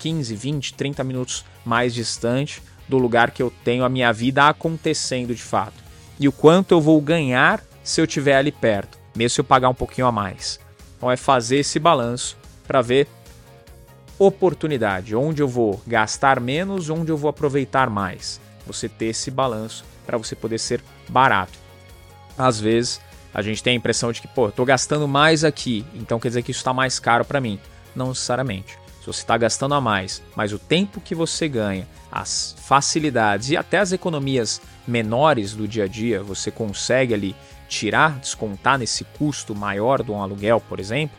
15, 0.00 0.34
20, 0.34 0.74
30 0.74 1.04
minutos 1.04 1.44
mais 1.64 1.94
distante 1.94 2.60
do 2.88 2.98
lugar 2.98 3.30
que 3.30 3.44
eu 3.44 3.52
tenho 3.62 3.84
a 3.84 3.88
minha 3.88 4.12
vida 4.12 4.48
acontecendo 4.48 5.36
de 5.36 5.42
fato? 5.42 5.84
E 6.18 6.26
o 6.26 6.32
quanto 6.32 6.72
eu 6.72 6.80
vou 6.80 7.00
ganhar 7.00 7.69
se 7.82 8.00
eu 8.00 8.04
estiver 8.04 8.36
ali 8.36 8.52
perto, 8.52 8.98
mesmo 9.14 9.34
se 9.34 9.40
eu 9.40 9.44
pagar 9.44 9.68
um 9.68 9.74
pouquinho 9.74 10.06
a 10.06 10.12
mais. 10.12 10.60
Então 10.96 11.10
é 11.10 11.16
fazer 11.16 11.58
esse 11.58 11.78
balanço 11.78 12.36
para 12.66 12.82
ver 12.82 13.08
oportunidade, 14.18 15.16
onde 15.16 15.40
eu 15.40 15.48
vou 15.48 15.80
gastar 15.86 16.38
menos, 16.40 16.90
onde 16.90 17.10
eu 17.10 17.16
vou 17.16 17.30
aproveitar 17.30 17.88
mais. 17.88 18.40
Você 18.66 18.88
ter 18.88 19.06
esse 19.06 19.30
balanço 19.30 19.84
para 20.04 20.18
você 20.18 20.36
poder 20.36 20.58
ser 20.58 20.82
barato. 21.08 21.58
Às 22.36 22.60
vezes 22.60 23.00
a 23.32 23.42
gente 23.42 23.62
tem 23.62 23.72
a 23.72 23.76
impressão 23.76 24.12
de 24.12 24.20
que, 24.20 24.28
pô, 24.28 24.48
estou 24.48 24.66
gastando 24.66 25.08
mais 25.08 25.44
aqui, 25.44 25.86
então 25.94 26.20
quer 26.20 26.28
dizer 26.28 26.42
que 26.42 26.50
isso 26.50 26.60
está 26.60 26.74
mais 26.74 26.98
caro 26.98 27.24
para 27.24 27.40
mim. 27.40 27.58
Não 27.94 28.08
necessariamente. 28.08 28.78
Se 29.00 29.06
você 29.06 29.22
está 29.22 29.36
gastando 29.38 29.74
a 29.74 29.80
mais, 29.80 30.22
mas 30.36 30.52
o 30.52 30.58
tempo 30.58 31.00
que 31.00 31.14
você 31.14 31.48
ganha, 31.48 31.88
as 32.12 32.54
facilidades 32.58 33.50
e 33.50 33.56
até 33.56 33.78
as 33.78 33.92
economias 33.92 34.60
menores 34.86 35.54
do 35.54 35.66
dia 35.66 35.84
a 35.84 35.88
dia, 35.88 36.22
você 36.22 36.50
consegue 36.50 37.14
ali 37.14 37.34
tirar, 37.68 38.18
descontar 38.18 38.78
nesse 38.78 39.04
custo 39.04 39.54
maior 39.54 40.02
de 40.02 40.10
um 40.10 40.22
aluguel, 40.22 40.60
por 40.60 40.78
exemplo, 40.78 41.16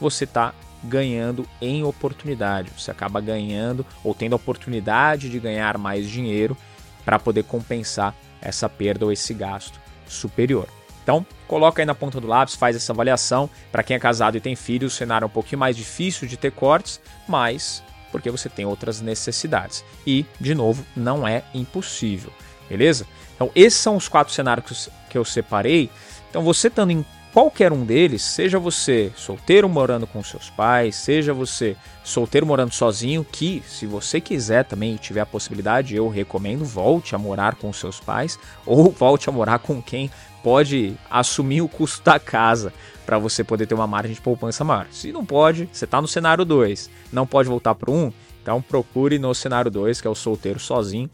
você 0.00 0.24
está 0.24 0.54
ganhando 0.84 1.44
em 1.60 1.82
oportunidade. 1.82 2.70
Você 2.76 2.90
acaba 2.90 3.20
ganhando 3.20 3.84
ou 4.04 4.14
tendo 4.14 4.34
a 4.34 4.36
oportunidade 4.36 5.28
de 5.28 5.40
ganhar 5.40 5.76
mais 5.76 6.08
dinheiro 6.08 6.56
para 7.04 7.18
poder 7.18 7.44
compensar 7.44 8.14
essa 8.40 8.68
perda 8.68 9.04
ou 9.04 9.10
esse 9.10 9.34
gasto 9.34 9.80
superior. 10.06 10.68
Então, 11.08 11.24
coloca 11.46 11.80
aí 11.80 11.86
na 11.86 11.94
ponta 11.94 12.20
do 12.20 12.26
lápis, 12.26 12.54
faz 12.54 12.76
essa 12.76 12.92
avaliação. 12.92 13.48
Para 13.72 13.82
quem 13.82 13.96
é 13.96 13.98
casado 13.98 14.36
e 14.36 14.42
tem 14.42 14.54
filhos, 14.54 14.92
o 14.92 14.94
cenário 14.94 15.24
é 15.24 15.26
um 15.26 15.30
pouquinho 15.30 15.58
mais 15.58 15.74
difícil 15.74 16.28
de 16.28 16.36
ter 16.36 16.52
cortes, 16.52 17.00
mas 17.26 17.82
porque 18.12 18.30
você 18.30 18.50
tem 18.50 18.66
outras 18.66 19.00
necessidades. 19.00 19.82
E, 20.06 20.26
de 20.38 20.54
novo, 20.54 20.84
não 20.94 21.26
é 21.26 21.44
impossível, 21.54 22.30
beleza? 22.68 23.06
Então, 23.34 23.50
esses 23.54 23.80
são 23.80 23.96
os 23.96 24.06
quatro 24.06 24.34
cenários 24.34 24.90
que 25.08 25.16
eu 25.16 25.24
separei. 25.24 25.88
Então, 26.28 26.42
você 26.42 26.68
estando 26.68 26.90
em 26.90 27.02
qualquer 27.32 27.72
um 27.72 27.84
deles, 27.86 28.22
seja 28.22 28.58
você 28.58 29.10
solteiro 29.16 29.68
morando 29.68 30.06
com 30.06 30.22
seus 30.22 30.50
pais, 30.50 30.96
seja 30.96 31.32
você 31.32 31.76
solteiro 32.04 32.46
morando 32.46 32.74
sozinho, 32.74 33.24
que 33.24 33.62
se 33.66 33.86
você 33.86 34.20
quiser 34.20 34.64
também 34.64 34.94
e 34.94 34.98
tiver 34.98 35.20
a 35.20 35.26
possibilidade, 35.26 35.94
eu 35.94 36.08
recomendo, 36.08 36.64
volte 36.64 37.14
a 37.14 37.18
morar 37.18 37.54
com 37.54 37.72
seus 37.72 38.00
pais 38.00 38.38
ou 38.66 38.90
volte 38.90 39.28
a 39.28 39.32
morar 39.32 39.58
com 39.58 39.80
quem 39.80 40.10
pode 40.48 40.96
assumir 41.10 41.60
o 41.60 41.68
custo 41.68 42.02
da 42.02 42.18
casa 42.18 42.72
para 43.04 43.18
você 43.18 43.44
poder 43.44 43.66
ter 43.66 43.74
uma 43.74 43.86
margem 43.86 44.14
de 44.14 44.20
poupança 44.22 44.64
maior. 44.64 44.86
Se 44.90 45.12
não 45.12 45.22
pode, 45.22 45.68
você 45.70 45.84
está 45.84 46.00
no 46.00 46.08
cenário 46.08 46.42
2, 46.42 46.88
não 47.12 47.26
pode 47.26 47.50
voltar 47.50 47.74
para 47.74 47.90
um, 47.90 48.10
então 48.40 48.62
procure 48.62 49.18
no 49.18 49.34
cenário 49.34 49.70
2, 49.70 50.00
que 50.00 50.06
é 50.06 50.10
o 50.10 50.14
solteiro 50.14 50.58
sozinho, 50.58 51.10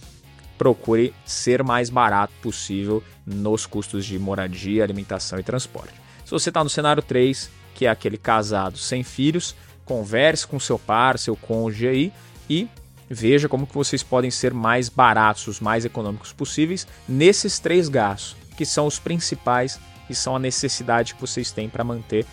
procure 0.57 1.13
ser 1.27 1.65
mais 1.65 1.91
barato 1.91 2.33
possível 2.41 3.03
nos 3.27 3.67
custos 3.67 4.07
de 4.07 4.17
moradia, 4.21 4.85
alimentação 4.85 5.37
e 5.37 5.43
transporte. 5.43 5.95
Se 6.25 6.31
você 6.31 6.51
está 6.51 6.63
no 6.63 6.71
cenário 6.71 7.03
3, 7.03 7.51
que 7.75 7.87
é 7.87 7.91
aquele 7.91 8.17
casado 8.17 8.79
sem 8.79 9.03
filhos, 9.03 9.57
converse 9.85 10.47
com 10.47 10.61
seu 10.61 10.79
par, 10.79 11.19
seu 11.19 11.35
cônjuge 11.35 11.89
aí 11.89 12.13
e 12.49 12.69
veja 13.11 13.49
como 13.49 13.67
que 13.67 13.75
vocês 13.75 14.05
podem 14.05 14.31
ser 14.31 14.55
mais 14.55 14.89
baratos, 14.89 15.49
os 15.49 15.59
mais 15.59 15.85
econômicos 15.85 16.33
possíveis 16.33 16.87
nesses 17.09 17.59
três 17.59 17.89
gastos, 17.89 18.44
que 18.57 18.65
são 18.65 18.87
os 18.87 18.99
principais 18.99 19.81
e 20.09 20.15
são 20.15 20.37
a 20.37 20.39
necessidade 20.39 21.15
que 21.15 21.21
vocês 21.21 21.51
têm 21.51 21.69
para 21.69 21.85
manter 21.85 22.27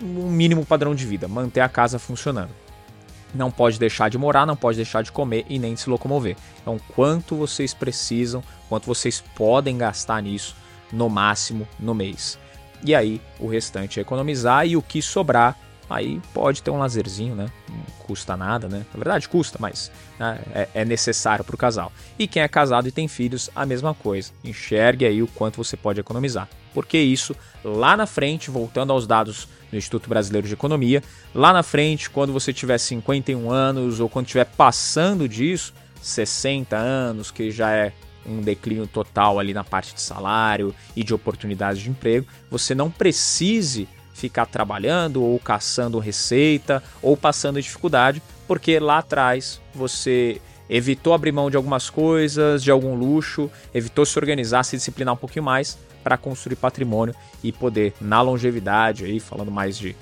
um 0.00 0.30
mínimo 0.30 0.64
padrão 0.64 0.94
de 0.94 1.06
vida, 1.06 1.28
manter 1.28 1.60
a 1.60 1.68
casa 1.68 1.98
funcionando 1.98 2.50
não 3.34 3.50
pode 3.50 3.78
deixar 3.78 4.08
de 4.08 4.18
morar, 4.18 4.46
não 4.46 4.56
pode 4.56 4.76
deixar 4.76 5.02
de 5.02 5.12
comer 5.12 5.44
e 5.48 5.58
nem 5.58 5.74
de 5.74 5.80
se 5.80 5.90
locomover. 5.90 6.36
Então, 6.60 6.78
quanto 6.94 7.36
vocês 7.36 7.72
precisam, 7.72 8.42
quanto 8.68 8.86
vocês 8.86 9.22
podem 9.34 9.78
gastar 9.78 10.22
nisso 10.22 10.56
no 10.92 11.08
máximo 11.08 11.66
no 11.78 11.94
mês. 11.94 12.38
E 12.84 12.94
aí, 12.94 13.20
o 13.38 13.46
restante 13.46 13.98
é 13.98 14.02
economizar 14.02 14.66
e 14.66 14.76
o 14.76 14.82
que 14.82 15.02
sobrar, 15.02 15.56
aí 15.90 16.20
pode 16.32 16.62
ter 16.62 16.70
um 16.70 16.78
lazerzinho, 16.78 17.34
né? 17.34 17.50
Não 17.68 18.06
custa 18.06 18.36
nada, 18.36 18.68
né? 18.68 18.86
Na 18.94 18.98
verdade, 18.98 19.28
custa, 19.28 19.58
mas 19.60 19.90
né? 20.18 20.40
é, 20.54 20.68
é 20.74 20.84
necessário 20.84 21.44
para 21.44 21.54
o 21.54 21.58
casal. 21.58 21.92
E 22.18 22.26
quem 22.26 22.42
é 22.42 22.48
casado 22.48 22.88
e 22.88 22.92
tem 22.92 23.08
filhos, 23.08 23.50
a 23.54 23.66
mesma 23.66 23.92
coisa. 23.92 24.32
Enxergue 24.44 25.04
aí 25.04 25.22
o 25.22 25.26
quanto 25.26 25.56
você 25.56 25.76
pode 25.76 25.98
economizar. 25.98 26.48
Porque 26.72 26.96
isso, 26.96 27.34
lá 27.64 27.96
na 27.96 28.06
frente, 28.06 28.50
voltando 28.50 28.92
aos 28.92 29.06
dados 29.06 29.48
no 29.72 29.78
Instituto 29.78 30.08
Brasileiro 30.08 30.46
de 30.46 30.54
Economia. 30.54 31.02
Lá 31.34 31.52
na 31.52 31.62
frente, 31.62 32.08
quando 32.08 32.32
você 32.32 32.52
tiver 32.52 32.78
51 32.78 33.50
anos 33.50 34.00
ou 34.00 34.08
quando 34.08 34.26
estiver 34.26 34.46
passando 34.46 35.28
disso, 35.28 35.74
60 36.00 36.76
anos, 36.76 37.30
que 37.30 37.50
já 37.50 37.72
é 37.72 37.92
um 38.26 38.40
declínio 38.40 38.86
total 38.86 39.38
ali 39.38 39.54
na 39.54 39.64
parte 39.64 39.94
de 39.94 40.00
salário 40.00 40.74
e 40.94 41.02
de 41.02 41.14
oportunidades 41.14 41.82
de 41.82 41.90
emprego, 41.90 42.26
você 42.50 42.74
não 42.74 42.90
precise 42.90 43.88
ficar 44.20 44.46
trabalhando 44.46 45.22
ou 45.22 45.38
caçando 45.38 45.98
receita 45.98 46.82
ou 47.02 47.16
passando 47.16 47.60
dificuldade, 47.60 48.22
porque 48.46 48.78
lá 48.78 48.98
atrás 48.98 49.60
você 49.74 50.40
evitou 50.68 51.14
abrir 51.14 51.32
mão 51.32 51.50
de 51.50 51.56
algumas 51.56 51.90
coisas, 51.90 52.62
de 52.62 52.70
algum 52.70 52.94
luxo, 52.94 53.50
evitou 53.74 54.04
se 54.06 54.18
organizar, 54.18 54.62
se 54.62 54.76
disciplinar 54.76 55.14
um 55.14 55.16
pouquinho 55.16 55.44
mais 55.44 55.78
para 56.04 56.16
construir 56.16 56.56
patrimônio 56.56 57.14
e 57.42 57.50
poder, 57.50 57.92
na 58.00 58.22
longevidade, 58.22 59.04
aí, 59.04 59.18
falando 59.18 59.50
mais 59.50 59.76
de 59.76 59.96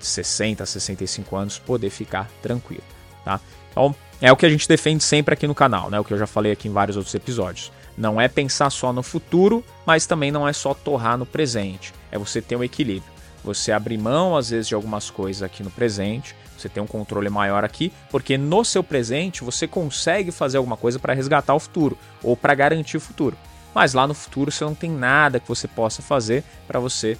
60, 0.00 0.66
65 0.66 1.36
anos, 1.36 1.58
poder 1.58 1.90
ficar 1.90 2.28
tranquilo. 2.42 2.82
Tá? 3.24 3.40
Então, 3.70 3.94
é 4.20 4.32
o 4.32 4.36
que 4.36 4.44
a 4.44 4.50
gente 4.50 4.68
defende 4.68 5.04
sempre 5.04 5.34
aqui 5.34 5.46
no 5.46 5.54
canal, 5.54 5.90
né? 5.90 6.00
O 6.00 6.04
que 6.04 6.12
eu 6.12 6.18
já 6.18 6.26
falei 6.26 6.52
aqui 6.52 6.68
em 6.68 6.72
vários 6.72 6.96
outros 6.96 7.14
episódios. 7.14 7.70
Não 7.96 8.20
é 8.20 8.28
pensar 8.28 8.70
só 8.70 8.92
no 8.92 9.02
futuro, 9.02 9.64
mas 9.86 10.06
também 10.06 10.32
não 10.32 10.46
é 10.46 10.52
só 10.52 10.74
torrar 10.74 11.16
no 11.16 11.26
presente. 11.26 11.92
É 12.10 12.18
você 12.18 12.42
ter 12.42 12.56
um 12.56 12.64
equilíbrio. 12.64 13.19
Você 13.42 13.72
abrir 13.72 13.98
mão, 13.98 14.36
às 14.36 14.50
vezes, 14.50 14.68
de 14.68 14.74
algumas 14.74 15.10
coisas 15.10 15.42
aqui 15.42 15.62
no 15.62 15.70
presente, 15.70 16.36
você 16.56 16.68
tem 16.68 16.82
um 16.82 16.86
controle 16.86 17.30
maior 17.30 17.64
aqui, 17.64 17.92
porque 18.10 18.36
no 18.36 18.64
seu 18.64 18.84
presente 18.84 19.42
você 19.42 19.66
consegue 19.66 20.30
fazer 20.30 20.58
alguma 20.58 20.76
coisa 20.76 20.98
para 20.98 21.14
resgatar 21.14 21.54
o 21.54 21.60
futuro 21.60 21.96
ou 22.22 22.36
para 22.36 22.54
garantir 22.54 22.98
o 22.98 23.00
futuro. 23.00 23.36
Mas 23.74 23.94
lá 23.94 24.06
no 24.06 24.14
futuro 24.14 24.50
você 24.50 24.64
não 24.64 24.74
tem 24.74 24.90
nada 24.90 25.40
que 25.40 25.48
você 25.48 25.66
possa 25.66 26.02
fazer 26.02 26.44
para 26.66 26.78
você 26.78 27.16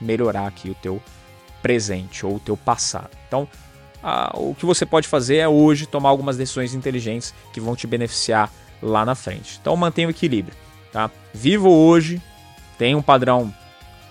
melhorar 0.00 0.46
aqui 0.46 0.70
o 0.70 0.74
teu 0.74 1.02
presente 1.60 2.24
ou 2.24 2.36
o 2.36 2.40
teu 2.40 2.56
passado. 2.56 3.10
Então, 3.26 3.48
o 4.34 4.54
que 4.54 4.64
você 4.64 4.86
pode 4.86 5.08
fazer 5.08 5.38
é 5.38 5.48
hoje 5.48 5.84
tomar 5.84 6.08
algumas 6.08 6.36
decisões 6.36 6.72
inteligentes 6.72 7.34
que 7.52 7.60
vão 7.60 7.74
te 7.74 7.86
beneficiar 7.86 8.50
lá 8.80 9.04
na 9.04 9.16
frente. 9.16 9.58
Então 9.60 9.76
mantenha 9.76 10.06
o 10.06 10.12
equilíbrio, 10.12 10.56
tá? 10.92 11.10
Vivo 11.34 11.68
hoje, 11.68 12.22
tenha 12.78 12.96
um 12.96 13.02
padrão 13.02 13.52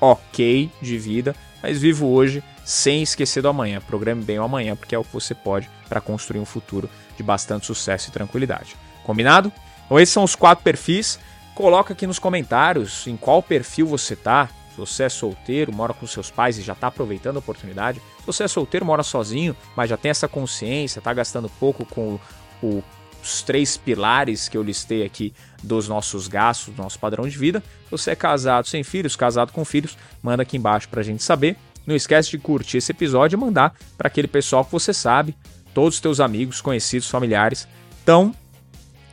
ok 0.02 0.70
de 0.82 0.98
vida, 0.98 1.34
mas 1.62 1.80
vivo 1.80 2.08
hoje 2.08 2.44
sem 2.64 3.02
esquecer 3.02 3.42
do 3.42 3.48
amanhã. 3.48 3.82
Programe 3.82 4.24
bem 4.24 4.40
o 4.40 4.44
amanhã, 4.44 4.76
porque 4.76 4.94
é 4.94 5.00
o 5.00 5.04
que 5.04 5.14
você 5.14 5.34
pode 5.34 5.70
para 5.88 6.02
construir 6.02 6.40
um 6.40 6.46
futuro 6.46 6.90
de 7.16 7.24
bastante 7.24 7.66
sucesso 7.66 8.10
e 8.10 8.12
tranquilidade. 8.12 8.76
Combinado? 9.04 9.52
Então 9.86 10.00
esses 10.00 10.14
são 10.14 10.24
os 10.24 10.36
quatro 10.36 10.64
perfis. 10.64 11.20
Coloca 11.56 11.94
aqui 11.94 12.06
nos 12.06 12.20
comentários 12.20 13.08
em 13.08 13.18
qual 13.18 13.42
perfil 13.42 13.88
você 13.88 14.16
tá. 14.16 14.50
Se 14.72 14.78
você 14.78 15.04
é 15.04 15.10
solteiro, 15.10 15.74
mora 15.74 15.94
com 15.94 16.06
seus 16.06 16.30
pais 16.30 16.58
e 16.58 16.62
já 16.62 16.74
está 16.74 16.88
aproveitando 16.88 17.38
a 17.38 17.40
oportunidade. 17.40 18.00
Se 18.20 18.26
você 18.26 18.44
é 18.44 18.48
solteiro, 18.48 18.86
mora 18.86 19.02
sozinho, 19.02 19.56
mas 19.76 19.90
já 19.90 19.98
tem 19.98 20.12
essa 20.12 20.28
consciência, 20.28 21.00
está 21.00 21.14
gastando 21.14 21.50
pouco 21.50 21.86
com 21.86 22.20
o 22.62 22.84
os 23.28 23.42
três 23.42 23.78
pilares 23.78 24.48
que 24.48 24.58
eu 24.58 24.64
listei 24.64 25.06
aqui 25.06 25.34
dos 25.62 25.88
nossos 25.88 26.28
gastos, 26.28 26.74
do 26.74 26.82
nosso 26.82 27.00
padrão 27.00 27.28
de 27.28 27.38
vida. 27.38 27.62
Se 27.86 27.92
você 27.92 28.12
é 28.12 28.16
casado 28.16 28.68
sem 28.68 28.84
filhos, 28.84 29.16
casado 29.16 29.52
com 29.52 29.66
filhos, 29.66 29.98
manda 30.22 30.44
aqui 30.44 30.58
embaixo 30.58 30.90
para 30.90 31.02
a 31.02 31.04
gente 31.04 31.24
saber. 31.24 31.56
Não 31.86 31.96
esquece 31.96 32.30
de 32.32 32.38
curtir 32.38 32.78
esse 32.78 32.92
episódio 32.92 33.38
e 33.38 33.40
mandar 33.40 33.76
para 33.98 34.08
aquele 34.08 34.28
pessoal 34.28 34.66
que 34.66 34.72
você 34.72 34.94
sabe, 34.94 35.36
todos 35.74 35.96
os 35.96 36.02
teus 36.02 36.20
amigos, 36.20 36.60
conhecidos, 36.60 37.10
familiares, 37.10 37.68
estão 38.00 38.34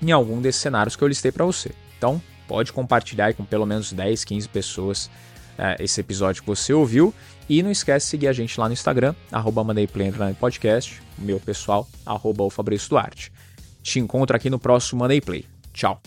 em 0.02 0.10
algum 0.10 0.40
desses 0.40 0.60
cenários 0.60 0.96
que 0.96 1.02
eu 1.02 1.08
listei 1.08 1.30
para 1.30 1.44
você. 1.44 1.72
Então, 1.96 2.20
pode 2.48 2.72
compartilhar 2.72 3.32
com 3.34 3.44
pelo 3.44 3.66
menos 3.66 3.92
10, 3.92 4.24
15 4.24 4.48
pessoas 4.48 5.10
é, 5.58 5.76
esse 5.78 6.00
episódio 6.00 6.42
que 6.42 6.48
você 6.48 6.72
ouviu. 6.72 7.14
E 7.48 7.62
não 7.62 7.70
esquece 7.70 8.06
de 8.06 8.10
seguir 8.10 8.28
a 8.28 8.32
gente 8.32 8.58
lá 8.58 8.66
no 8.66 8.72
Instagram, 8.72 9.14
arroba 9.30 9.64
Podcast, 10.38 11.02
o 11.18 11.22
meu 11.22 11.38
pessoal, 11.38 11.86
arroba 12.06 12.42
o 12.42 12.50
Fabrício 12.50 12.88
Duarte. 12.88 13.30
Te 13.84 13.98
encontro 13.98 14.34
aqui 14.34 14.48
no 14.48 14.58
próximo 14.58 15.00
Money 15.00 15.20
Play. 15.20 15.44
Tchau. 15.72 16.00